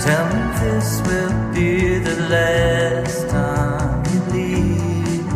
Tell 0.07 0.27
me 0.33 0.41
this 0.61 0.89
will 1.05 1.35
be 1.53 1.99
the 1.99 2.15
last 2.29 3.27
time 3.29 4.05
you 4.13 4.19
leave. 4.35 5.27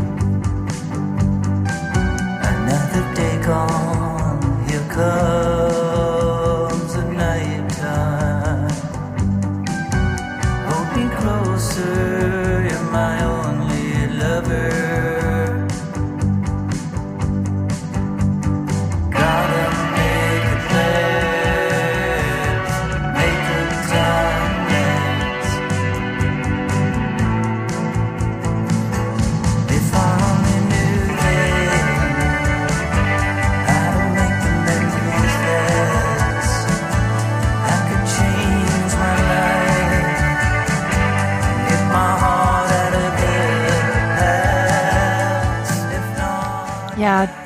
Another 2.51 3.03
day 3.13 3.35
gone, 3.45 3.90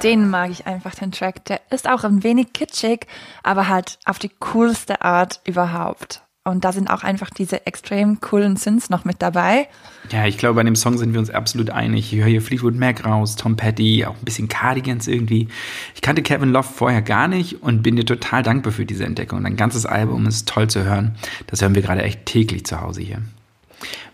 den 0.06 0.30
mag 0.30 0.52
ich 0.52 0.68
einfach, 0.68 0.94
den 0.94 1.12
Track. 1.12 1.44
Der 1.46 1.60
ist 1.72 1.90
auch 1.90 2.04
ein 2.04 2.24
wenig 2.24 2.54
kitschig, 2.54 3.08
aber 3.44 3.68
halt 3.68 3.98
auf 4.06 4.20
die 4.20 4.30
coolste 4.40 5.02
Art 5.02 5.42
überhaupt. 5.46 6.22
Und 6.48 6.64
da 6.64 6.72
sind 6.72 6.92
auch 6.92 7.02
einfach 7.02 7.32
diese 7.32 7.66
extrem 7.66 8.22
coolen 8.22 8.56
Synths 8.56 8.92
noch 8.92 9.04
mit 9.04 9.24
dabei. 9.24 9.68
Ja, 10.12 10.28
ich 10.28 10.38
glaube, 10.38 10.58
bei 10.58 10.64
dem 10.64 10.76
Song 10.76 11.00
sind 11.00 11.14
wir 11.14 11.20
uns 11.20 11.32
absolut 11.32 11.72
einig. 11.72 12.14
Ich 12.14 12.20
höre 12.20 12.28
hier 12.28 12.44
Fleetwood 12.44 12.76
Mac 12.76 13.04
raus, 13.04 13.36
Tom 13.36 13.58
Petty, 13.58 14.06
auch 14.06 14.14
ein 14.14 14.26
bisschen 14.26 14.48
Cardigans 14.48 15.08
irgendwie. 15.08 15.48
Ich 15.96 16.02
kannte 16.02 16.22
Kevin 16.22 16.52
Love 16.52 16.68
vorher 16.72 17.02
gar 17.02 17.28
nicht 17.28 17.64
und 17.64 17.82
bin 17.82 17.96
dir 17.96 18.06
total 18.06 18.44
dankbar 18.44 18.74
für 18.74 18.86
diese 18.86 19.06
Entdeckung. 19.06 19.44
Dein 19.44 19.56
ganzes 19.56 19.88
Album 19.88 20.28
ist 20.28 20.48
toll 20.48 20.70
zu 20.70 20.84
hören. 20.84 21.16
Das 21.48 21.64
hören 21.64 21.74
wir 21.74 21.82
gerade 21.82 22.04
echt 22.04 22.28
täglich 22.28 22.64
zu 22.68 22.80
Hause 22.80 23.02
hier. 23.02 23.24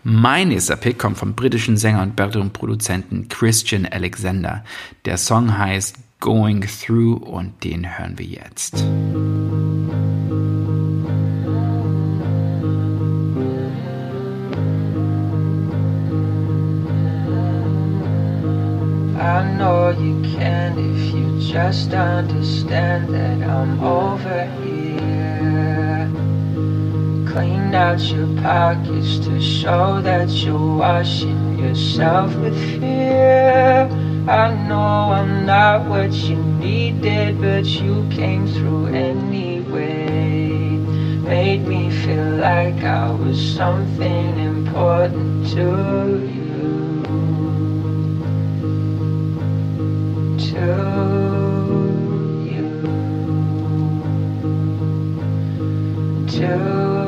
Mein 0.03 0.47
nächster 0.47 0.75
Pick 0.75 0.97
kommt 0.97 1.17
vom 1.17 1.35
britischen 1.35 1.77
Sänger 1.77 2.01
und 2.01 2.53
Produzenten 2.53 3.27
Christian 3.29 3.85
Alexander. 3.85 4.63
Der 5.05 5.17
Song 5.17 5.57
heißt 5.57 5.95
Going 6.19 6.61
Through 6.61 7.17
und 7.17 7.63
den 7.63 7.97
hören 7.97 8.17
wir 8.17 8.25
jetzt. 8.25 8.83
I 19.23 19.43
know 19.57 19.91
you 19.91 20.21
can 20.35 20.77
if 20.77 21.13
you 21.13 21.37
just 21.39 21.93
understand 21.93 23.09
that 23.13 23.47
I'm 23.47 23.79
over 23.81 24.45
here. 24.63 25.90
Cleaned 27.31 27.73
out 27.73 27.99
your 28.01 28.27
pockets 28.41 29.19
to 29.19 29.39
show 29.39 30.01
that 30.01 30.27
you're 30.29 30.77
washing 30.77 31.57
yourself 31.57 32.35
with 32.35 32.57
fear. 32.77 33.87
I 34.27 34.53
know 34.67 35.13
I'm 35.13 35.45
not 35.45 35.87
what 35.87 36.11
you 36.11 36.35
needed, 36.35 37.39
but 37.39 37.63
you 37.65 38.05
came 38.11 38.47
through 38.47 38.87
anyway. 38.87 40.49
Made 41.23 41.65
me 41.65 41.89
feel 42.03 42.35
like 42.35 42.83
I 42.83 43.09
was 43.11 43.39
something 43.55 44.37
important 44.37 45.47
to 45.53 46.29
you. 46.35 46.51
to 50.37 50.67
you, 52.51 52.67
to 56.27 57.00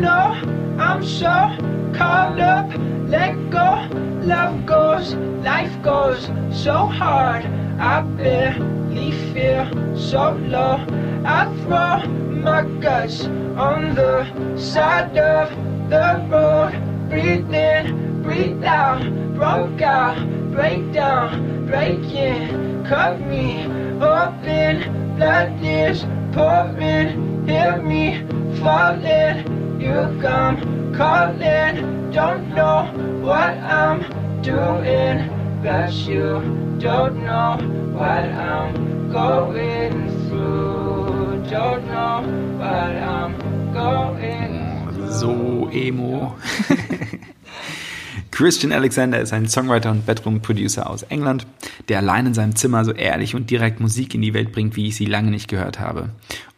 know 0.00 0.34
I'm 0.78 1.04
so 1.04 1.56
caught 1.94 2.40
up, 2.40 2.70
let 3.08 3.34
go, 3.50 3.88
love 4.22 4.66
goes, 4.66 5.14
life 5.44 5.80
goes 5.82 6.30
so 6.50 6.86
hard. 6.86 7.44
I 7.78 8.00
barely 8.02 9.12
feel 9.32 9.96
so 9.96 10.32
low. 10.48 10.84
I 11.24 11.46
throw 11.62 12.10
my 12.10 12.62
guts 12.80 13.24
on 13.56 13.94
the 13.94 14.58
side 14.58 15.16
of 15.16 15.50
the 15.88 16.26
road. 16.30 16.72
Breathe 17.08 17.52
in, 17.54 18.22
breathe 18.22 18.64
out, 18.64 19.02
broke 19.34 19.82
out, 19.82 20.18
break 20.52 20.92
down, 20.92 21.66
break 21.66 22.02
in, 22.12 22.84
cut 22.84 23.20
me 23.20 23.64
open. 24.00 25.16
Blood 25.16 25.62
is 25.62 26.04
pouring, 26.32 27.46
hear 27.46 27.80
me 27.80 28.26
falling. 28.58 29.63
You 29.84 30.18
come 30.22 30.94
calling, 30.96 32.10
don't 32.10 32.54
know 32.54 32.88
what 33.20 33.52
I'm 33.60 34.00
doing, 34.40 35.28
but 35.62 35.92
you 35.92 36.40
don't 36.78 37.22
know 37.22 37.58
what 37.92 38.24
I'm 38.24 39.12
going 39.12 40.08
through. 40.26 41.44
Don't 41.50 41.86
know 41.86 42.24
what 42.56 42.96
I'm 42.96 43.36
going 43.74 45.10
So 45.10 45.68
emo. 45.70 46.34
Christian 48.30 48.72
Alexander 48.72 49.20
ist 49.20 49.34
ein 49.34 49.48
Songwriter 49.48 49.90
und 49.90 50.06
Bedroom-Producer 50.06 50.88
aus 50.88 51.02
England, 51.02 51.46
der 51.90 51.98
allein 51.98 52.28
in 52.28 52.32
seinem 52.32 52.56
Zimmer 52.56 52.86
so 52.86 52.92
ehrlich 52.92 53.34
und 53.34 53.50
direkt 53.50 53.80
Musik 53.80 54.14
in 54.14 54.22
die 54.22 54.32
Welt 54.32 54.50
bringt, 54.50 54.76
wie 54.76 54.88
ich 54.88 54.96
sie 54.96 55.04
lange 55.04 55.30
nicht 55.30 55.48
gehört 55.48 55.78
habe. 55.78 56.08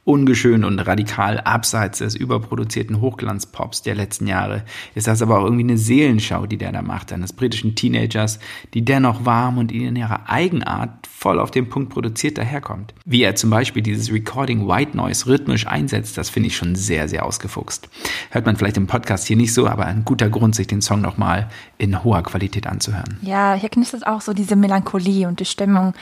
Ungeschönt 0.06 0.64
und 0.64 0.78
radikal 0.78 1.40
abseits 1.40 1.98
des 1.98 2.14
überproduzierten 2.14 3.00
Hochglanzpops 3.00 3.82
der 3.82 3.96
letzten 3.96 4.28
Jahre 4.28 4.62
ist 4.94 5.08
das 5.08 5.20
aber 5.20 5.40
auch 5.40 5.42
irgendwie 5.42 5.64
eine 5.64 5.78
Seelenschau, 5.78 6.46
die 6.46 6.58
der 6.58 6.70
da 6.70 6.80
macht, 6.80 7.12
eines 7.12 7.32
britischen 7.32 7.74
Teenagers, 7.74 8.38
die 8.72 8.84
dennoch 8.84 9.24
warm 9.24 9.58
und 9.58 9.72
in 9.72 9.96
ihrer 9.96 10.30
Eigenart 10.30 11.08
voll 11.08 11.40
auf 11.40 11.50
den 11.50 11.68
Punkt 11.68 11.92
produziert 11.92 12.38
daherkommt. 12.38 12.94
Wie 13.04 13.24
er 13.24 13.34
zum 13.34 13.50
Beispiel 13.50 13.82
dieses 13.82 14.12
Recording 14.12 14.68
White 14.68 14.96
Noise 14.96 15.26
rhythmisch 15.26 15.66
einsetzt, 15.66 16.16
das 16.16 16.30
finde 16.30 16.46
ich 16.46 16.56
schon 16.56 16.76
sehr, 16.76 17.08
sehr 17.08 17.26
ausgefuchst. 17.26 17.88
Hört 18.30 18.46
man 18.46 18.56
vielleicht 18.56 18.76
im 18.76 18.86
Podcast 18.86 19.26
hier 19.26 19.36
nicht 19.36 19.52
so, 19.52 19.66
aber 19.66 19.86
ein 19.86 20.04
guter 20.04 20.30
Grund, 20.30 20.54
sich 20.54 20.68
den 20.68 20.82
Song 20.82 21.00
nochmal 21.00 21.48
in 21.78 22.04
hoher 22.04 22.22
Qualität 22.22 22.68
anzuhören. 22.68 23.18
Ja, 23.22 23.54
hier 23.54 23.70
knistert 23.70 24.06
auch 24.06 24.20
so 24.20 24.32
diese 24.32 24.54
Melancholie 24.54 25.26
und 25.26 25.40
die 25.40 25.46
Stimmung. 25.46 25.94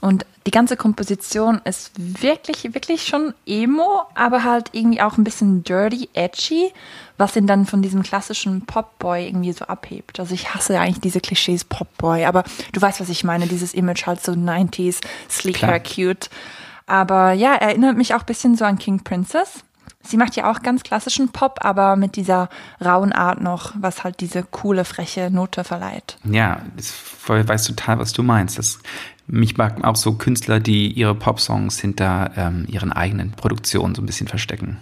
Und 0.00 0.24
die 0.46 0.50
ganze 0.50 0.76
Komposition 0.76 1.60
ist 1.64 1.92
wirklich, 1.96 2.74
wirklich 2.74 3.06
schon 3.06 3.34
emo, 3.46 4.02
aber 4.14 4.44
halt 4.44 4.70
irgendwie 4.72 5.02
auch 5.02 5.18
ein 5.18 5.24
bisschen 5.24 5.62
dirty, 5.62 6.08
edgy, 6.14 6.72
was 7.18 7.36
ihn 7.36 7.46
dann 7.46 7.66
von 7.66 7.82
diesem 7.82 8.02
klassischen 8.02 8.64
Popboy 8.64 9.26
irgendwie 9.26 9.52
so 9.52 9.66
abhebt. 9.66 10.18
Also 10.18 10.34
ich 10.34 10.54
hasse 10.54 10.74
ja 10.74 10.80
eigentlich 10.80 11.00
diese 11.00 11.20
Klischees 11.20 11.64
Popboy, 11.64 12.24
aber 12.24 12.44
du 12.72 12.80
weißt, 12.80 13.00
was 13.00 13.10
ich 13.10 13.24
meine, 13.24 13.46
dieses 13.46 13.74
Image 13.74 14.06
halt 14.06 14.22
so 14.22 14.32
90s, 14.32 15.00
sleek 15.28 15.56
Klar. 15.56 15.72
hair, 15.72 15.80
cute. 15.80 16.30
Aber 16.86 17.32
ja, 17.32 17.54
erinnert 17.54 17.96
mich 17.96 18.14
auch 18.14 18.20
ein 18.20 18.26
bisschen 18.26 18.56
so 18.56 18.64
an 18.64 18.78
King 18.78 19.04
Princess. 19.04 19.62
Sie 20.02 20.16
macht 20.16 20.34
ja 20.34 20.50
auch 20.50 20.62
ganz 20.62 20.82
klassischen 20.82 21.28
Pop, 21.28 21.58
aber 21.60 21.94
mit 21.94 22.16
dieser 22.16 22.48
rauen 22.82 23.12
Art 23.12 23.42
noch, 23.42 23.72
was 23.78 24.02
halt 24.02 24.20
diese 24.20 24.42
coole, 24.42 24.86
freche 24.86 25.30
Note 25.30 25.62
verleiht. 25.62 26.16
Ja, 26.24 26.62
ich 26.78 26.90
weiß 27.28 27.64
total, 27.64 27.98
was 27.98 28.14
du 28.14 28.22
meinst. 28.22 28.58
Das, 28.58 28.78
mich 29.30 29.56
mag 29.56 29.84
auch 29.84 29.96
so 29.96 30.14
Künstler, 30.14 30.60
die 30.60 30.88
ihre 30.92 31.14
Popsongs 31.14 31.78
hinter 31.78 32.32
ähm, 32.36 32.66
ihren 32.68 32.92
eigenen 32.92 33.30
Produktionen 33.32 33.94
so 33.94 34.02
ein 34.02 34.06
bisschen 34.06 34.28
verstecken. 34.28 34.78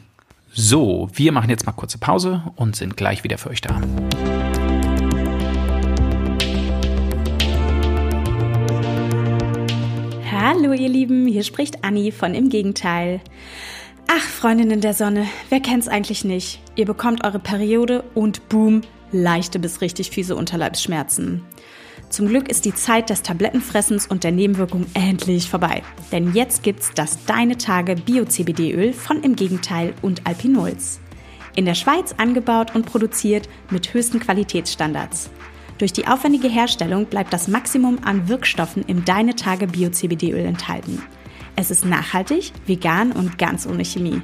So, 0.52 1.10
wir 1.12 1.32
machen 1.32 1.50
jetzt 1.50 1.66
mal 1.66 1.72
kurze 1.72 1.98
Pause 1.98 2.42
und 2.56 2.74
sind 2.74 2.96
gleich 2.96 3.24
wieder 3.24 3.38
für 3.38 3.50
euch 3.50 3.60
da. 3.60 3.80
Hallo 10.32 10.72
ihr 10.72 10.88
Lieben, 10.88 11.26
hier 11.26 11.44
spricht 11.44 11.84
Anni 11.84 12.10
von 12.10 12.34
Im 12.34 12.48
Gegenteil. 12.48 13.20
Ach, 14.10 14.22
Freundinnen 14.22 14.80
der 14.80 14.94
Sonne, 14.94 15.26
wer 15.50 15.60
kennt's 15.60 15.88
eigentlich 15.88 16.24
nicht? 16.24 16.60
Ihr 16.74 16.86
bekommt 16.86 17.24
eure 17.24 17.38
Periode 17.38 18.02
und 18.14 18.48
boom, 18.48 18.80
leichte 19.12 19.58
bis 19.58 19.82
richtig 19.82 20.10
fiese 20.10 20.34
Unterleibsschmerzen. 20.34 21.42
Zum 22.10 22.26
Glück 22.28 22.48
ist 22.48 22.64
die 22.64 22.74
Zeit 22.74 23.10
des 23.10 23.22
Tablettenfressens 23.22 24.06
und 24.06 24.24
der 24.24 24.32
Nebenwirkungen 24.32 24.86
endlich 24.94 25.50
vorbei. 25.50 25.82
Denn 26.10 26.32
jetzt 26.32 26.62
gibt's 26.62 26.90
das 26.94 27.24
Deine 27.26 27.58
Tage 27.58 27.96
Bio-CBD-Öl 27.96 28.92
von 28.94 29.22
Im 29.22 29.36
Gegenteil 29.36 29.94
und 30.00 30.26
Alpinols. 30.26 31.00
In 31.54 31.66
der 31.66 31.74
Schweiz 31.74 32.14
angebaut 32.16 32.74
und 32.74 32.86
produziert 32.86 33.48
mit 33.70 33.92
höchsten 33.92 34.20
Qualitätsstandards. 34.20 35.28
Durch 35.76 35.92
die 35.92 36.06
aufwendige 36.08 36.48
Herstellung 36.48 37.06
bleibt 37.06 37.32
das 37.32 37.46
Maximum 37.46 37.98
an 38.04 38.28
Wirkstoffen 38.28 38.84
im 38.86 39.04
Deine 39.04 39.36
Tage 39.36 39.66
Bio-CBD-Öl 39.66 40.46
enthalten. 40.46 41.02
Es 41.56 41.70
ist 41.70 41.84
nachhaltig, 41.84 42.52
vegan 42.66 43.12
und 43.12 43.36
ganz 43.36 43.66
ohne 43.66 43.84
Chemie. 43.84 44.22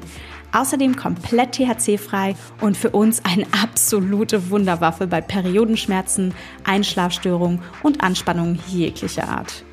Außerdem 0.55 0.95
komplett 0.95 1.57
THC-frei 1.57 2.37
und 2.61 2.77
für 2.77 2.91
uns 2.91 3.25
eine 3.25 3.45
absolute 3.61 4.51
Wunderwaffe 4.51 5.09
bei 5.09 5.21
Periodenschmerzen, 5.21 6.33
Einschlafstörungen 6.63 7.61
und 7.83 8.03
Anspannungen 8.03 8.61
jeglicher 8.69 9.29
Art. 9.29 9.65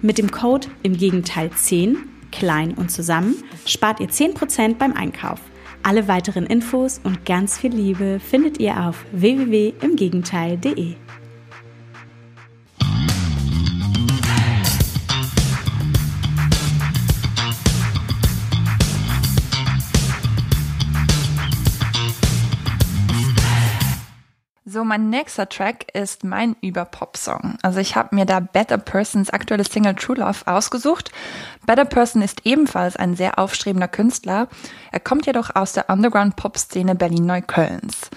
Mit 0.00 0.16
dem 0.16 0.30
Code 0.30 0.68
im 0.82 0.96
Gegenteil 0.96 1.50
10, 1.50 1.98
klein 2.32 2.72
und 2.72 2.90
zusammen, 2.90 3.36
spart 3.66 4.00
ihr 4.00 4.08
10% 4.08 4.76
beim 4.78 4.94
Einkauf. 4.94 5.38
Alle 5.82 6.08
weiteren 6.08 6.46
Infos 6.46 7.00
und 7.04 7.26
ganz 7.26 7.58
viel 7.58 7.74
Liebe 7.74 8.18
findet 8.18 8.58
ihr 8.58 8.88
auf 8.88 9.04
www.imgegenteil.de. 9.12 10.94
So, 24.72 24.84
mein 24.84 25.10
nächster 25.10 25.50
Track 25.50 25.84
ist 25.92 26.24
mein 26.24 26.56
Über-Pop-Song. 26.62 27.58
Also 27.60 27.78
ich 27.78 27.94
habe 27.94 28.14
mir 28.14 28.24
da 28.24 28.40
Better 28.40 28.78
Persons 28.78 29.28
aktuelle 29.28 29.64
Single 29.64 29.94
True 29.94 30.16
Love 30.16 30.46
ausgesucht. 30.46 31.12
Better 31.66 31.84
Person 31.84 32.22
ist 32.22 32.46
ebenfalls 32.46 32.96
ein 32.96 33.14
sehr 33.14 33.38
aufstrebender 33.38 33.88
Künstler. 33.88 34.48
Er 34.90 35.00
kommt 35.00 35.26
jedoch 35.26 35.54
aus 35.54 35.74
der 35.74 35.90
Underground-Pop-Szene 35.90 36.94
Berlin-Neuköllns. 36.94 38.08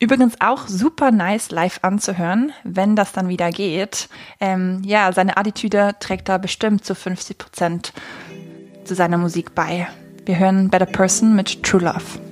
Übrigens 0.00 0.40
auch 0.40 0.66
super 0.66 1.12
nice 1.12 1.52
live 1.52 1.78
anzuhören, 1.82 2.50
wenn 2.64 2.96
das 2.96 3.12
dann 3.12 3.28
wieder 3.28 3.50
geht. 3.50 4.08
Ähm, 4.40 4.82
ja, 4.84 5.12
seine 5.12 5.36
Attitüde 5.36 5.94
trägt 6.00 6.28
da 6.28 6.38
bestimmt 6.38 6.84
zu 6.84 6.96
50 6.96 7.38
Prozent 7.38 7.92
zu 8.82 8.96
seiner 8.96 9.18
Musik 9.18 9.54
bei. 9.54 9.86
Wir 10.26 10.40
hören 10.40 10.68
Better 10.68 10.86
Person 10.86 11.36
mit 11.36 11.62
True 11.62 11.82
Love. 11.82 12.31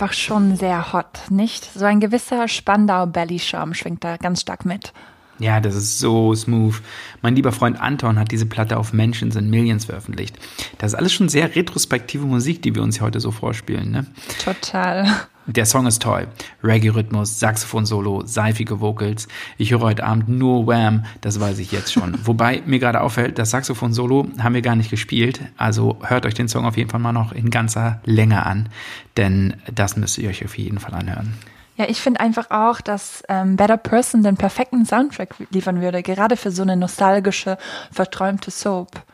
Einfach 0.00 0.12
schon 0.12 0.54
sehr 0.54 0.92
hot, 0.92 1.28
nicht? 1.28 1.64
So 1.74 1.84
ein 1.84 1.98
gewisser 1.98 2.46
Spandau-Belly-Charme 2.46 3.74
schwingt 3.74 4.04
da 4.04 4.16
ganz 4.16 4.42
stark 4.42 4.64
mit. 4.64 4.92
Ja, 5.38 5.60
das 5.60 5.76
ist 5.76 5.98
so 5.98 6.34
smooth. 6.34 6.74
Mein 7.22 7.36
lieber 7.36 7.52
Freund 7.52 7.80
Anton 7.80 8.18
hat 8.18 8.32
diese 8.32 8.46
Platte 8.46 8.76
auf 8.76 8.92
Mentions 8.92 9.36
and 9.36 9.48
Millions 9.48 9.84
veröffentlicht. 9.84 10.36
Das 10.78 10.92
ist 10.92 10.98
alles 10.98 11.12
schon 11.12 11.28
sehr 11.28 11.54
retrospektive 11.54 12.26
Musik, 12.26 12.62
die 12.62 12.74
wir 12.74 12.82
uns 12.82 13.00
heute 13.00 13.20
so 13.20 13.30
vorspielen, 13.30 13.90
ne? 13.90 14.06
Total. 14.44 15.06
Der 15.46 15.64
Song 15.64 15.86
ist 15.86 16.02
toll. 16.02 16.28
Reggae-Rhythmus, 16.62 17.40
Saxophon-Solo, 17.40 18.24
seifige 18.26 18.80
Vocals. 18.80 19.28
Ich 19.56 19.70
höre 19.70 19.80
heute 19.80 20.04
Abend 20.04 20.28
nur 20.28 20.66
Wham, 20.66 21.06
das 21.22 21.40
weiß 21.40 21.58
ich 21.60 21.72
jetzt 21.72 21.90
schon. 21.90 22.18
Wobei 22.26 22.62
mir 22.66 22.78
gerade 22.78 23.00
auffällt, 23.00 23.38
das 23.38 23.50
Saxophon-Solo 23.52 24.28
haben 24.40 24.54
wir 24.54 24.60
gar 24.60 24.76
nicht 24.76 24.90
gespielt. 24.90 25.40
Also 25.56 25.96
hört 26.02 26.26
euch 26.26 26.34
den 26.34 26.48
Song 26.48 26.66
auf 26.66 26.76
jeden 26.76 26.90
Fall 26.90 27.00
mal 27.00 27.12
noch 27.12 27.32
in 27.32 27.48
ganzer 27.48 28.02
Länge 28.04 28.44
an, 28.44 28.68
denn 29.16 29.54
das 29.74 29.96
müsst 29.96 30.18
ihr 30.18 30.28
euch 30.28 30.44
auf 30.44 30.58
jeden 30.58 30.80
Fall 30.80 30.92
anhören. 30.92 31.32
Ja, 31.78 31.86
ich 31.88 32.00
finde 32.00 32.18
einfach 32.18 32.50
auch, 32.50 32.80
dass 32.80 33.22
ähm, 33.28 33.54
Better 33.54 33.76
Person 33.76 34.24
den 34.24 34.36
perfekten 34.36 34.84
Soundtrack 34.84 35.36
liefern 35.50 35.80
würde, 35.80 36.02
gerade 36.02 36.36
für 36.36 36.50
so 36.50 36.62
eine 36.62 36.76
nostalgische, 36.76 37.56
verträumte 37.92 38.50
Soap. 38.50 39.04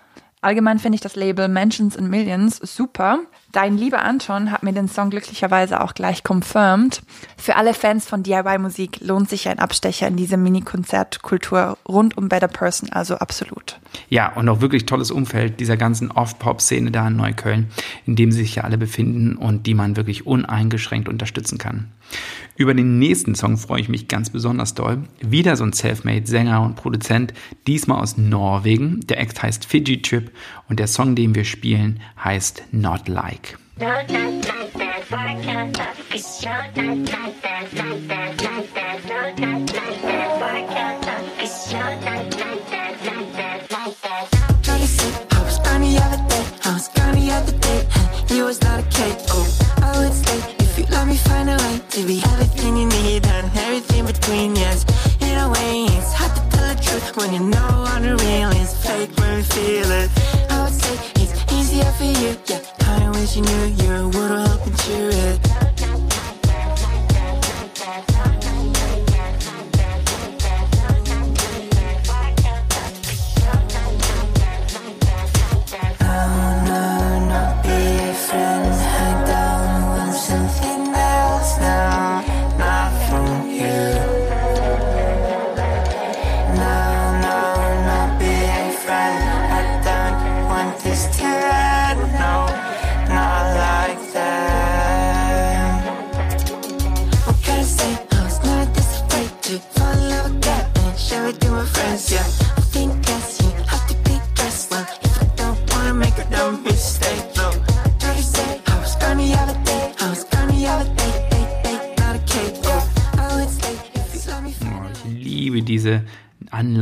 Allgemein 0.41 0.79
finde 0.79 0.97
ich 0.97 1.03
das 1.03 1.15
Label 1.15 1.49
Mentions 1.49 1.95
in 1.97 2.09
Millions 2.09 2.59
super. 2.59 3.21
Dein 3.53 3.79
lieber 3.79 4.03
Anton 4.03 4.51
hat 4.51 4.63
mir 4.63 4.73
den 4.73 4.89
Song 4.89 5.11
glücklicherweise 5.11 5.83
auch 5.83 5.95
gleich 5.95 6.23
confirmed. 6.23 7.03
Für 7.39 7.57
alle 7.57 7.73
Fans 7.73 8.07
von 8.07 8.23
DIY-Musik 8.23 9.01
lohnt 9.01 9.31
sich 9.31 9.49
ein 9.49 9.59
Abstecher 9.59 10.09
in 10.09 10.17
diese 10.17 10.37
Mini-Konzertkultur 10.37 11.79
rund 11.89 12.19
um 12.19 12.29
Better 12.29 12.49
Person, 12.49 12.91
also 12.93 13.17
absolut. 13.17 13.79
Ja, 14.09 14.35
und 14.35 14.49
auch 14.49 14.61
wirklich 14.61 14.85
tolles 14.85 15.11
Umfeld 15.11 15.61
dieser 15.61 15.79
ganzen 15.79 16.11
Off-Pop-Szene 16.11 16.91
da 16.91 17.09
in 17.09 17.17
Neukölln, 17.17 17.69
in 18.05 18.17
dem 18.17 18.33
sich 18.33 18.57
ja 18.57 18.65
alle 18.65 18.77
befinden 18.77 19.37
und 19.37 19.67
die 19.67 19.75
man 19.75 19.97
wirklich 19.97 20.27
uneingeschränkt 20.27 21.09
unterstützen 21.09 21.57
kann. 21.57 21.94
Über 22.57 22.75
den 22.75 22.99
nächsten 22.99 23.35
Song 23.35 23.57
freue 23.57 23.81
ich 23.81 23.89
mich 23.89 24.07
ganz 24.07 24.31
besonders 24.31 24.75
doll. 24.75 25.03
Wieder 25.21 25.57
so 25.57 25.65
ein 25.65 25.73
Selfmade-Sänger 25.73 26.63
und 26.63 26.77
Produzent, 26.77 27.35
diesmal 27.67 28.01
aus 28.01 28.17
Norwegen. 28.17 29.01
Der 29.09 29.21
Act 29.21 29.43
heißt 29.43 29.65
Fiji 29.65 30.03
Trip 30.03 30.31
und 30.69 30.79
der 30.79 30.87
Song, 30.87 31.17
den 31.17 31.35
wir 31.35 31.45
spielen, 31.45 32.01
heißt 32.23 32.63
Not 32.71 33.09
Like. 33.09 33.59
Try 33.77 34.05
to 51.95 52.05
be 52.05 52.21
everything 52.25 52.77
you 52.77 52.87
need 52.87 53.25
and 53.25 53.47
everything 53.57 54.05
between. 54.05 54.57
Yes, 54.57 54.85
in 55.21 55.39
a 55.39 55.49
way 55.49 55.85
it's 55.85 56.13
hard 56.13 56.35
to 56.35 56.43
tell 56.51 56.75
the 56.75 56.83
truth 56.83 57.17
when 57.17 57.33
you 57.33 57.39
know 57.39 57.87
on 57.93 58.03
the 58.03 58.17
real 58.17 58.51
is 58.51 58.75
fake 58.85 59.11
when 59.21 59.39
you 59.39 59.45
feel 59.45 59.91
it. 60.03 60.11
I 60.51 60.65
would 60.65 60.73
say 60.73 60.95
it's 61.23 61.53
easier 61.53 61.91
for 61.93 62.05
you. 62.05 62.37
Yeah, 62.47 62.63
I 62.81 63.11
wish 63.11 63.37
you 63.37 63.43
knew 63.43 63.65
you 63.79 64.09
would 64.09 64.44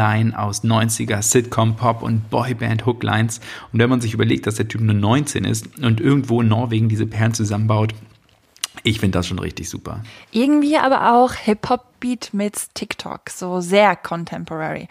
Anleihen 0.02 0.34
aus 0.34 0.64
90er 0.64 1.22
Sitcom, 1.22 1.76
Pop 1.76 2.02
und 2.02 2.28
Boyband 2.28 2.86
Hooklines. 2.86 3.40
Und 3.72 3.78
wenn 3.78 3.88
man 3.88 4.00
sich 4.00 4.14
überlegt, 4.14 4.48
dass 4.48 4.56
der 4.56 4.66
Typ 4.66 4.80
nur 4.80 4.94
19 4.94 5.44
ist 5.44 5.78
und 5.78 6.00
irgendwo 6.00 6.40
in 6.40 6.48
Norwegen 6.48 6.88
diese 6.88 7.06
Perlen 7.06 7.34
zusammenbaut, 7.34 7.94
ich 8.82 8.98
finde 8.98 9.18
das 9.18 9.28
schon 9.28 9.38
richtig 9.38 9.70
super. 9.70 10.02
Irgendwie 10.32 10.76
aber 10.76 11.14
auch 11.14 11.34
Hip-Hop-Beat 11.34 12.30
mit 12.32 12.74
TikTok, 12.74 13.30
so 13.30 13.60
sehr 13.60 13.94
contemporary. 13.94 14.88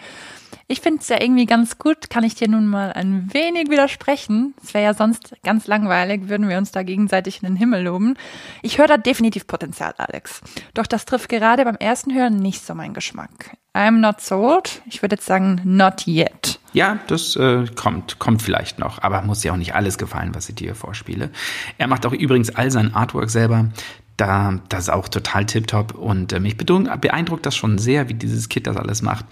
Ich 0.68 0.82
finde 0.82 1.02
es 1.02 1.10
ja 1.10 1.22
irgendwie 1.22 1.46
ganz 1.46 1.78
gut, 1.78 2.10
kann 2.10 2.24
ich 2.24 2.36
dir 2.36 2.48
nun 2.48 2.68
mal 2.68 2.94
ein 2.94 3.30
wenig 3.34 3.70
widersprechen. 3.70 4.54
Es 4.64 4.74
wäre 4.74 4.86
ja 4.86 4.94
sonst 4.94 5.36
ganz 5.44 5.68
langweilig, 5.68 6.30
würden 6.30 6.50
wir 6.50 6.58
uns 6.58 6.72
da 6.72 6.84
gegenseitig 6.84 7.42
in 7.42 7.50
den 7.50 7.56
Himmel 7.56 7.84
loben. 7.84 8.16
Ich 8.62 8.78
höre 8.78 8.88
da 8.88 8.98
definitiv 8.98 9.48
Potenzial, 9.48 9.94
Alex. 9.98 10.42
Doch 10.74 10.88
das 10.88 11.06
trifft 11.06 11.30
gerade 11.30 11.66
beim 11.66 11.76
ersten 11.76 12.14
Hören 12.14 12.38
nicht 12.38 12.66
so 12.66 12.74
meinen 12.76 12.94
Geschmack. 12.94 13.58
I'm 13.74 14.00
not 14.00 14.20
sold. 14.20 14.82
Ich 14.86 15.02
würde 15.02 15.16
jetzt 15.16 15.26
sagen, 15.26 15.62
not 15.64 16.06
yet. 16.06 16.60
Ja, 16.74 17.00
das 17.08 17.36
äh, 17.38 17.66
kommt, 17.76 18.20
kommt 18.20 18.42
vielleicht 18.42 18.80
noch, 18.80 19.02
aber 19.02 19.22
muss 19.22 19.44
ja 19.44 19.54
auch 19.54 19.58
nicht 19.58 19.76
alles 19.76 19.98
gefallen, 19.98 20.36
was 20.36 20.50
ich 20.50 20.56
dir 20.56 20.76
vorspiele. 20.76 21.30
Er 21.78 21.88
macht 21.88 22.06
auch 22.06 22.14
übrigens 22.14 22.54
all 22.54 22.70
sein 22.70 22.94
Artwork 22.94 23.30
selber. 23.30 23.70
Da, 24.18 24.60
das 24.70 24.84
ist 24.84 24.90
auch 24.90 25.08
total 25.08 25.46
tipptopp 25.46 25.96
und 25.96 26.40
mich 26.42 26.58
beeindruckt, 26.58 27.02
beeindruckt 27.02 27.46
das 27.46 27.56
schon 27.56 27.80
sehr, 27.80 28.08
wie 28.10 28.14
dieses 28.14 28.50
Kid 28.50 28.68
das 28.68 28.78
alles 28.78 29.02
macht. 29.02 29.26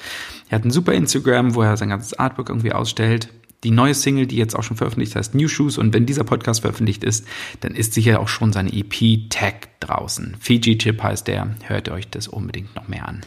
Er 0.50 0.58
hat 0.58 0.66
ein 0.66 0.72
super 0.72 0.94
Instagram, 0.94 1.54
wo 1.54 1.62
er 1.62 1.78
sein 1.78 1.90
ganzes 1.90 2.18
Artwork 2.18 2.50
irgendwie 2.50 2.74
ausstellt. 2.74 3.30
Die 3.64 3.72
neue 3.72 3.94
Single, 3.94 4.26
die 4.26 4.38
jetzt 4.38 4.56
auch 4.56 4.64
schon 4.64 4.78
veröffentlicht 4.78 5.16
heißt 5.16 5.36
New 5.36 5.50
Shoes 5.50 5.78
und 5.78 5.94
wenn 5.94 6.06
dieser 6.06 6.24
Podcast 6.24 6.62
veröffentlicht 6.62 7.04
ist, 7.04 7.28
dann 7.60 7.76
ist 7.76 7.94
sicher 7.94 8.22
auch 8.22 8.30
schon 8.30 8.54
seine 8.54 8.72
EP 8.72 9.30
Tag 9.30 9.80
draußen. 9.82 10.38
Fiji 10.40 10.78
Chip 10.78 11.04
heißt 11.04 11.28
der, 11.28 11.56
hört 11.66 11.90
euch 11.90 12.10
das 12.10 12.28
unbedingt 12.30 12.74
noch 12.76 12.88
mehr 12.88 13.08
an. 13.08 13.22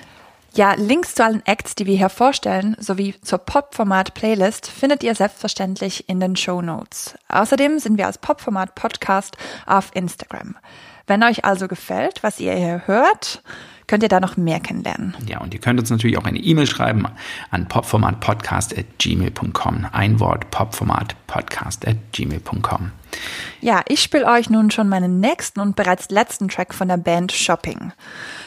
Ja, 0.55 0.75
Links 0.75 1.15
zu 1.15 1.25
allen 1.25 1.45
Acts, 1.47 1.75
die 1.75 1.87
wir 1.87 1.97
hier 1.97 2.11
vorstellen, 2.11 2.77
sowie 2.79 3.15
zur 3.23 3.39
Pop-Format-Playlist 3.39 4.69
findet 4.69 5.03
ihr 5.03 5.15
selbstverständlich 5.15 6.11
in 6.11 6.21
den 6.21 6.37
Show 6.37 6.61
Notes. 6.61 7.15
Außerdem 7.29 7.79
sind 7.79 7.97
wir 7.97 8.07
als 8.07 8.19
Pop-Format-Podcast 8.19 9.37
auf 9.65 9.91
Instagram. 9.95 10.57
Wenn 11.07 11.23
euch 11.23 11.45
also 11.45 11.69
gefällt, 11.69 12.23
was 12.23 12.41
ihr 12.41 12.55
hier 12.55 12.83
hört, 12.87 13.43
könnt 13.87 14.03
ihr 14.03 14.09
da 14.09 14.19
noch 14.21 14.37
mehr 14.37 14.59
kennenlernen. 14.61 15.15
Ja, 15.27 15.41
und 15.41 15.55
ihr 15.55 15.61
könnt 15.61 15.81
uns 15.81 15.91
natürlich 15.91 16.17
auch 16.17 16.25
eine 16.25 16.39
E-Mail 16.39 16.67
schreiben 16.67 17.07
an 17.51 17.69
popformatpodcast.gmail.com. 17.69 19.87
Ein 19.93 20.19
Wort, 20.21 20.51
popformatpodcast.gmail.com. 20.51 22.93
Ja, 23.61 23.83
ich 23.87 24.03
spiele 24.03 24.27
euch 24.27 24.51
nun 24.51 24.71
schon 24.71 24.89
meinen 24.89 25.21
nächsten 25.21 25.61
und 25.61 25.77
bereits 25.77 26.11
letzten 26.11 26.49
Track 26.49 26.75
von 26.75 26.89
der 26.89 26.97
Band 26.97 27.31
Shopping. 27.31 27.93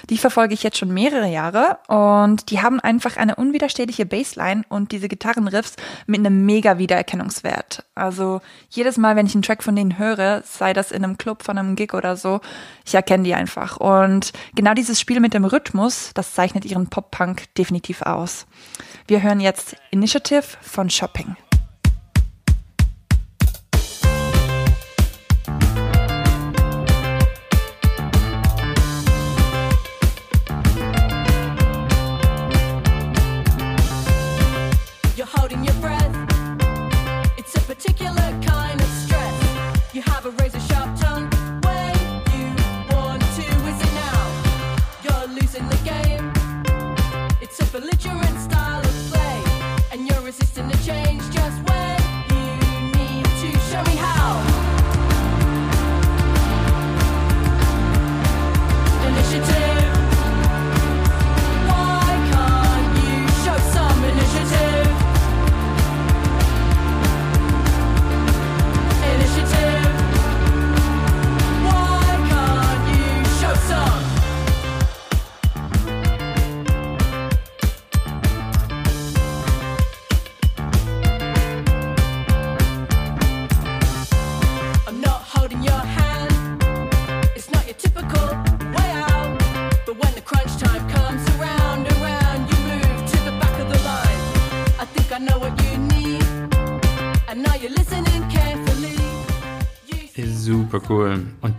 Die 0.09 0.17
verfolge 0.17 0.53
ich 0.53 0.63
jetzt 0.63 0.77
schon 0.77 0.93
mehrere 0.93 1.27
Jahre 1.27 1.77
und 1.87 2.51
die 2.51 2.61
haben 2.61 2.79
einfach 2.79 3.17
eine 3.17 3.35
unwiderstehliche 3.35 4.05
Bassline 4.05 4.63
und 4.67 4.91
diese 4.91 5.07
Gitarrenriffs 5.07 5.75
mit 6.05 6.19
einem 6.19 6.45
mega 6.45 6.77
Wiedererkennungswert. 6.77 7.85
Also 7.95 8.41
jedes 8.69 8.97
Mal, 8.97 9.15
wenn 9.15 9.25
ich 9.25 9.35
einen 9.35 9.41
Track 9.41 9.63
von 9.63 9.75
denen 9.75 9.97
höre, 9.97 10.43
sei 10.43 10.73
das 10.73 10.91
in 10.91 11.03
einem 11.03 11.17
Club 11.17 11.43
von 11.43 11.57
einem 11.57 11.75
Gig 11.75 11.93
oder 11.93 12.17
so, 12.17 12.41
ich 12.85 12.93
erkenne 12.93 13.23
die 13.23 13.33
einfach. 13.35 13.77
Und 13.77 14.33
genau 14.53 14.73
dieses 14.73 14.99
Spiel 14.99 15.21
mit 15.21 15.33
dem 15.33 15.45
Rhythmus, 15.45 16.11
das 16.13 16.33
zeichnet 16.33 16.65
ihren 16.65 16.87
Pop-Punk 16.87 17.53
definitiv 17.55 18.01
aus. 18.01 18.45
Wir 19.07 19.21
hören 19.21 19.39
jetzt 19.39 19.77
Initiative 19.91 20.43
von 20.61 20.89
Shopping. 20.89 21.37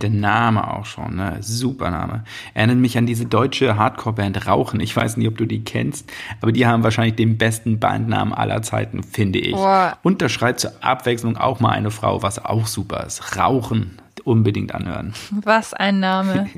Der 0.06 0.20
Name 0.20 0.72
auch 0.72 0.86
schon, 0.86 1.16
ne? 1.16 1.38
Super 1.40 1.90
Name. 1.90 2.24
Erinnert 2.54 2.78
mich 2.78 2.96
an 2.96 3.06
diese 3.06 3.26
deutsche 3.26 3.76
Hardcore-Band 3.76 4.46
Rauchen. 4.46 4.80
Ich 4.80 4.94
weiß 4.94 5.16
nicht, 5.16 5.28
ob 5.28 5.36
du 5.36 5.46
die 5.46 5.64
kennst, 5.64 6.10
aber 6.40 6.52
die 6.52 6.66
haben 6.66 6.82
wahrscheinlich 6.82 7.16
den 7.16 7.38
besten 7.38 7.78
Bandnamen 7.80 8.32
aller 8.32 8.62
Zeiten, 8.62 9.02
finde 9.02 9.38
ich. 9.38 9.52
Boah. 9.52 9.98
Und 10.02 10.22
da 10.22 10.28
schreit 10.28 10.60
zur 10.60 10.72
Abwechslung 10.80 11.36
auch 11.36 11.60
mal 11.60 11.70
eine 11.70 11.90
Frau, 11.90 12.22
was 12.22 12.44
auch 12.44 12.66
super 12.66 13.04
ist. 13.04 13.36
Rauchen. 13.36 13.98
Unbedingt 14.24 14.74
anhören. 14.74 15.12
Was 15.30 15.72
ein 15.72 16.00
Name. 16.00 16.50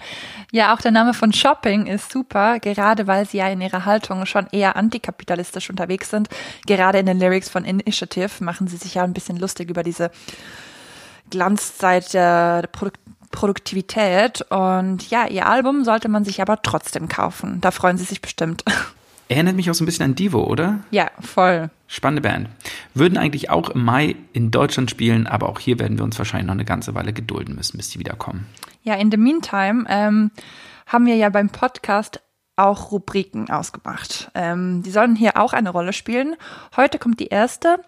ja, 0.52 0.74
auch 0.74 0.80
der 0.80 0.90
Name 0.90 1.14
von 1.14 1.32
Shopping 1.32 1.86
ist 1.86 2.12
super, 2.12 2.58
gerade 2.60 3.06
weil 3.06 3.26
sie 3.26 3.38
ja 3.38 3.48
in 3.48 3.62
ihrer 3.62 3.86
Haltung 3.86 4.26
schon 4.26 4.46
eher 4.52 4.76
antikapitalistisch 4.76 5.70
unterwegs 5.70 6.10
sind. 6.10 6.28
Gerade 6.66 6.98
in 6.98 7.06
den 7.06 7.18
Lyrics 7.18 7.48
von 7.48 7.64
Initiative 7.64 8.44
machen 8.44 8.66
sie 8.66 8.76
sich 8.76 8.96
ja 8.96 9.04
ein 9.04 9.14
bisschen 9.14 9.38
lustig 9.38 9.70
über 9.70 9.82
diese 9.82 10.10
Glanzzeit 11.30 12.12
der 12.14 12.68
Produk 12.72 12.94
Produktivität. 13.30 14.42
Und 14.50 15.10
ja, 15.10 15.26
ihr 15.26 15.46
Album 15.46 15.84
sollte 15.84 16.08
man 16.08 16.24
sich 16.24 16.40
aber 16.40 16.62
trotzdem 16.62 17.08
kaufen. 17.08 17.60
Da 17.60 17.72
freuen 17.72 17.98
sie 17.98 18.04
sich 18.04 18.22
bestimmt. 18.22 18.62
Erinnert 19.28 19.56
mich 19.56 19.68
auch 19.70 19.74
so 19.74 19.82
ein 19.82 19.86
bisschen 19.86 20.04
an 20.04 20.14
Divo, 20.14 20.44
oder? 20.44 20.80
ja, 20.90 21.10
voll. 21.20 21.70
Spannende 21.88 22.22
Band. 22.22 22.48
Würden 22.94 23.18
eigentlich 23.18 23.50
auch 23.50 23.70
im 23.70 23.84
Mai 23.84 24.16
in 24.32 24.50
Deutschland 24.50 24.90
spielen, 24.90 25.26
aber 25.26 25.48
auch 25.48 25.58
hier 25.58 25.78
werden 25.78 25.98
wir 25.98 26.04
uns 26.04 26.18
wahrscheinlich 26.18 26.46
noch 26.46 26.54
eine 26.54 26.64
ganze 26.64 26.94
Weile 26.94 27.12
gedulden 27.12 27.54
müssen, 27.54 27.76
bis 27.76 27.88
die 27.90 27.98
wiederkommen. 27.98 28.46
Ja, 28.82 28.94
in 28.94 29.10
the 29.10 29.16
meantime 29.16 29.84
ähm, 29.88 30.30
haben 30.86 31.06
wir 31.06 31.16
ja 31.16 31.30
beim 31.30 31.48
Podcast 31.48 32.20
auch 32.56 32.92
Rubriken 32.92 33.50
ausgemacht. 33.50 34.30
Ähm, 34.34 34.82
die 34.82 34.90
sollen 34.90 35.16
hier 35.16 35.36
auch 35.36 35.52
eine 35.52 35.70
Rolle 35.70 35.92
spielen. 35.92 36.36
Heute 36.76 36.98
kommt 36.98 37.18
die 37.18 37.26
erste. 37.26 37.78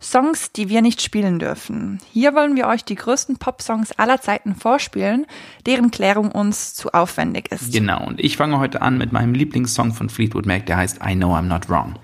Songs, 0.00 0.52
die 0.52 0.68
wir 0.68 0.82
nicht 0.82 1.00
spielen 1.00 1.38
dürfen. 1.38 2.00
Hier 2.12 2.34
wollen 2.34 2.56
wir 2.56 2.66
euch 2.66 2.84
die 2.84 2.96
größten 2.96 3.38
Pop-Songs 3.38 3.92
aller 3.92 4.20
Zeiten 4.20 4.54
vorspielen, 4.54 5.26
deren 5.64 5.90
Klärung 5.90 6.32
uns 6.32 6.74
zu 6.74 6.92
aufwendig 6.92 7.52
ist. 7.52 7.72
Genau, 7.72 8.04
und 8.04 8.20
ich 8.20 8.36
fange 8.36 8.58
heute 8.58 8.82
an 8.82 8.98
mit 8.98 9.12
meinem 9.12 9.34
Lieblingssong 9.34 9.92
von 9.92 10.08
Fleetwood 10.08 10.46
Mac, 10.46 10.66
der 10.66 10.78
heißt 10.78 11.00
I 11.06 11.14
Know 11.14 11.34
I'm 11.34 11.42
Not 11.42 11.68
Wrong. 11.70 11.94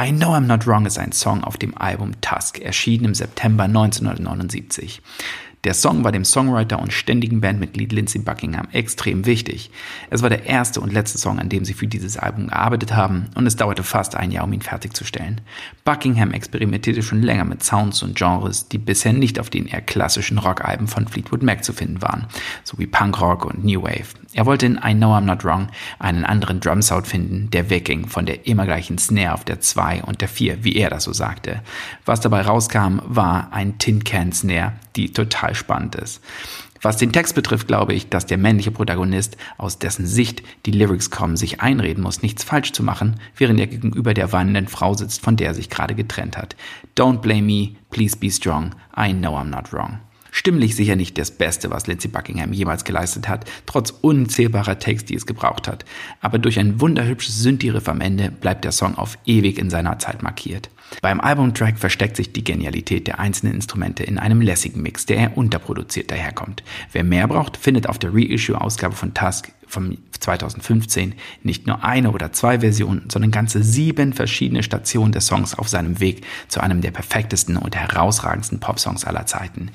I 0.00 0.10
Know 0.10 0.30
I'm 0.32 0.46
Not 0.46 0.66
Wrong 0.66 0.86
ist 0.86 0.98
ein 0.98 1.12
Song 1.12 1.44
auf 1.44 1.58
dem 1.58 1.76
Album 1.76 2.18
Tusk, 2.22 2.58
erschienen 2.58 3.06
im 3.06 3.14
September 3.14 3.64
1979. 3.64 5.02
Der 5.64 5.74
Song 5.74 6.02
war 6.02 6.10
dem 6.10 6.24
Songwriter 6.24 6.80
und 6.80 6.92
ständigen 6.92 7.40
Bandmitglied 7.40 7.92
Lindsey 7.92 8.20
Buckingham 8.20 8.66
extrem 8.72 9.26
wichtig. 9.26 9.70
Es 10.10 10.20
war 10.20 10.28
der 10.28 10.44
erste 10.44 10.80
und 10.80 10.92
letzte 10.92 11.18
Song, 11.18 11.38
an 11.38 11.50
dem 11.50 11.64
sie 11.64 11.72
für 11.72 11.86
dieses 11.86 12.16
Album 12.16 12.48
gearbeitet 12.48 12.96
haben 12.96 13.26
und 13.36 13.46
es 13.46 13.54
dauerte 13.54 13.84
fast 13.84 14.16
ein 14.16 14.32
Jahr, 14.32 14.42
um 14.42 14.52
ihn 14.52 14.60
fertigzustellen. 14.60 15.40
Buckingham 15.84 16.32
experimentierte 16.32 17.04
schon 17.04 17.22
länger 17.22 17.44
mit 17.44 17.62
Sounds 17.62 18.02
und 18.02 18.16
Genres, 18.16 18.66
die 18.66 18.78
bisher 18.78 19.12
nicht 19.12 19.38
auf 19.38 19.50
den 19.50 19.66
eher 19.66 19.82
klassischen 19.82 20.38
Rockalben 20.38 20.88
von 20.88 21.06
Fleetwood 21.06 21.44
Mac 21.44 21.62
zu 21.62 21.72
finden 21.72 22.02
waren, 22.02 22.26
sowie 22.64 22.88
Punkrock 22.88 23.44
und 23.44 23.64
New 23.64 23.84
Wave. 23.84 24.16
Er 24.34 24.46
wollte 24.46 24.66
in 24.66 24.80
I 24.84 24.94
Know 24.94 25.14
I'm 25.14 25.20
Not 25.20 25.44
Wrong 25.44 25.68
einen 26.00 26.24
anderen 26.24 26.58
Drumsound 26.58 27.06
finden, 27.06 27.50
der 27.50 27.70
wegging 27.70 28.08
von 28.08 28.26
der 28.26 28.48
immer 28.48 28.64
gleichen 28.64 28.98
Snare 28.98 29.34
auf 29.34 29.44
der 29.44 29.60
2 29.60 30.02
und 30.04 30.22
der 30.22 30.28
4, 30.28 30.64
wie 30.64 30.74
er 30.74 30.90
das 30.90 31.04
so 31.04 31.12
sagte. 31.12 31.62
Was 32.04 32.20
dabei 32.20 32.40
rauskam, 32.40 33.00
war 33.04 33.52
ein 33.52 33.78
Tin 33.78 34.02
Can 34.02 34.32
Snare, 34.32 34.72
die 34.96 35.12
total 35.12 35.54
spannend 35.54 35.94
ist. 35.96 36.20
Was 36.82 36.96
den 36.96 37.12
Text 37.12 37.36
betrifft, 37.36 37.68
glaube 37.68 37.94
ich, 37.94 38.08
dass 38.08 38.26
der 38.26 38.38
männliche 38.38 38.72
Protagonist, 38.72 39.36
aus 39.56 39.78
dessen 39.78 40.04
Sicht 40.04 40.42
die 40.66 40.72
Lyrics 40.72 41.10
kommen, 41.10 41.36
sich 41.36 41.60
einreden 41.60 42.02
muss, 42.02 42.22
nichts 42.22 42.42
falsch 42.42 42.72
zu 42.72 42.82
machen, 42.82 43.20
während 43.36 43.60
er 43.60 43.68
gegenüber 43.68 44.14
der 44.14 44.32
weinenden 44.32 44.66
Frau 44.66 44.94
sitzt, 44.94 45.22
von 45.22 45.36
der 45.36 45.48
er 45.48 45.54
sich 45.54 45.70
gerade 45.70 45.94
getrennt 45.94 46.36
hat. 46.36 46.56
Don't 46.96 47.18
blame 47.18 47.42
me, 47.42 47.76
please 47.90 48.16
be 48.16 48.30
strong, 48.30 48.74
I 48.96 49.12
know 49.12 49.36
I'm 49.36 49.44
not 49.44 49.72
wrong. 49.72 50.00
Stimmlich 50.34 50.74
sicher 50.74 50.96
nicht 50.96 51.18
das 51.18 51.30
Beste, 51.30 51.70
was 51.70 51.86
Lindsey 51.86 52.08
Buckingham 52.08 52.54
jemals 52.54 52.84
geleistet 52.84 53.28
hat, 53.28 53.44
trotz 53.66 53.90
unzählbarer 53.90 54.78
Takes, 54.78 55.04
die 55.04 55.14
es 55.14 55.26
gebraucht 55.26 55.68
hat. 55.68 55.84
Aber 56.20 56.38
durch 56.38 56.58
ein 56.58 56.80
wunderhübsches 56.80 57.42
Synthi-Riff 57.42 57.86
am 57.86 58.00
Ende 58.00 58.30
bleibt 58.30 58.64
der 58.64 58.72
Song 58.72 58.96
auf 58.96 59.18
ewig 59.26 59.58
in 59.58 59.68
seiner 59.68 59.98
Zeit 59.98 60.22
markiert. 60.22 60.70
Beim 61.00 61.20
Albumtrack 61.20 61.78
versteckt 61.78 62.16
sich 62.16 62.32
die 62.32 62.44
Genialität 62.44 63.06
der 63.06 63.18
einzelnen 63.18 63.54
Instrumente 63.54 64.02
in 64.02 64.18
einem 64.18 64.40
lässigen 64.40 64.82
Mix, 64.82 65.06
der 65.06 65.16
eher 65.16 65.36
unterproduziert 65.36 66.10
daherkommt. 66.10 66.62
Wer 66.92 67.04
mehr 67.04 67.26
braucht, 67.28 67.56
findet 67.56 67.88
auf 67.88 67.98
der 67.98 68.12
Reissue-Ausgabe 68.12 68.94
von 68.94 69.14
Tusk 69.14 69.52
vom 69.66 69.96
2015 70.20 71.14
nicht 71.42 71.66
nur 71.66 71.82
eine 71.82 72.10
oder 72.10 72.32
zwei 72.32 72.60
Versionen, 72.60 73.08
sondern 73.10 73.30
ganze 73.30 73.62
sieben 73.62 74.12
verschiedene 74.12 74.62
Stationen 74.62 75.12
des 75.12 75.26
Songs 75.26 75.58
auf 75.58 75.68
seinem 75.68 75.98
Weg 75.98 76.24
zu 76.48 76.60
einem 76.60 76.82
der 76.82 76.90
perfektesten 76.90 77.56
und 77.56 77.74
herausragendsten 77.74 78.60
Popsongs 78.60 79.04
aller 79.04 79.26
Zeiten. 79.26 79.70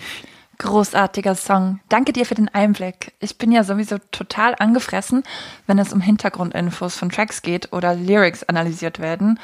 Großartiger 0.59 1.35
Song. 1.35 1.79
Danke 1.87 2.13
dir 2.13 2.25
für 2.25 2.33
den 2.33 2.49
Einblick. 2.49 3.13
Ich 3.19 3.37
bin 3.37 3.51
ja 3.51 3.63
sowieso 3.63 3.97
total 4.11 4.55
angefressen, 4.57 5.23
wenn 5.67 5.77
es 5.77 5.93
um 5.93 6.01
Hintergrundinfos 6.01 6.95
von 6.95 7.09
Tracks 7.09 7.43
geht 7.43 7.73
oder 7.73 7.93
Lyrics 7.93 8.43
analysiert 8.43 8.99
werden. 8.99 9.39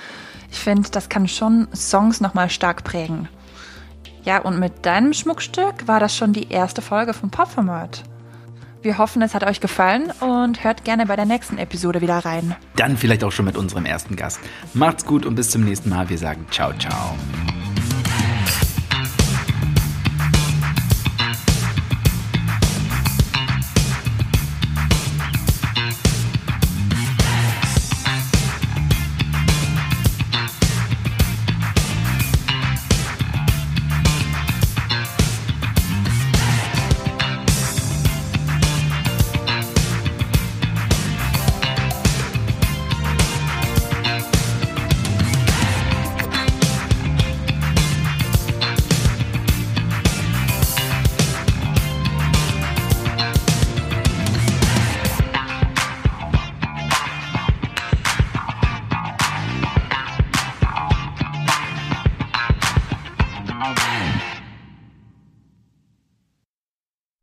Ich 0.54 0.60
finde, 0.60 0.88
das 0.92 1.10
kann 1.10 1.28
schon 1.28 1.68
Songs 1.76 2.22
nochmal 2.22 2.48
stark 2.48 2.84
prägen. 2.84 3.28
Ja, 4.24 4.38
und 4.38 4.60
mit 4.60 4.86
deinem 4.86 5.12
Schmuckstück 5.12 5.88
war 5.88 6.00
das 6.00 6.16
schon 6.16 6.32
die 6.32 6.50
erste 6.52 6.84
Folge 6.84 7.16
vom 7.16 7.32
Popformat. 7.32 8.04
Wir 8.84 9.00
hoffen, 9.00 9.24
es 9.24 9.34
hat 9.34 9.44
euch 9.44 9.62
gefallen 9.62 10.12
und 10.20 10.64
hört 10.64 10.86
gerne 10.86 11.08
bei 11.08 11.16
der 11.16 11.26
nächsten 11.26 11.58
Episode 11.58 12.02
wieder 12.02 12.20
rein. 12.20 12.56
Dann 12.76 12.98
vielleicht 12.98 13.24
auch 13.24 13.32
schon 13.32 13.46
mit 13.46 13.58
unserem 13.58 13.86
ersten 13.86 14.16
Gast. 14.16 14.40
Macht's 14.76 15.06
gut 15.06 15.26
und 15.26 15.34
bis 15.34 15.50
zum 15.50 15.64
nächsten 15.64 15.90
Mal. 15.90 16.08
Wir 16.10 16.20
sagen 16.20 16.46
ciao, 16.52 16.72
ciao. 16.74 17.16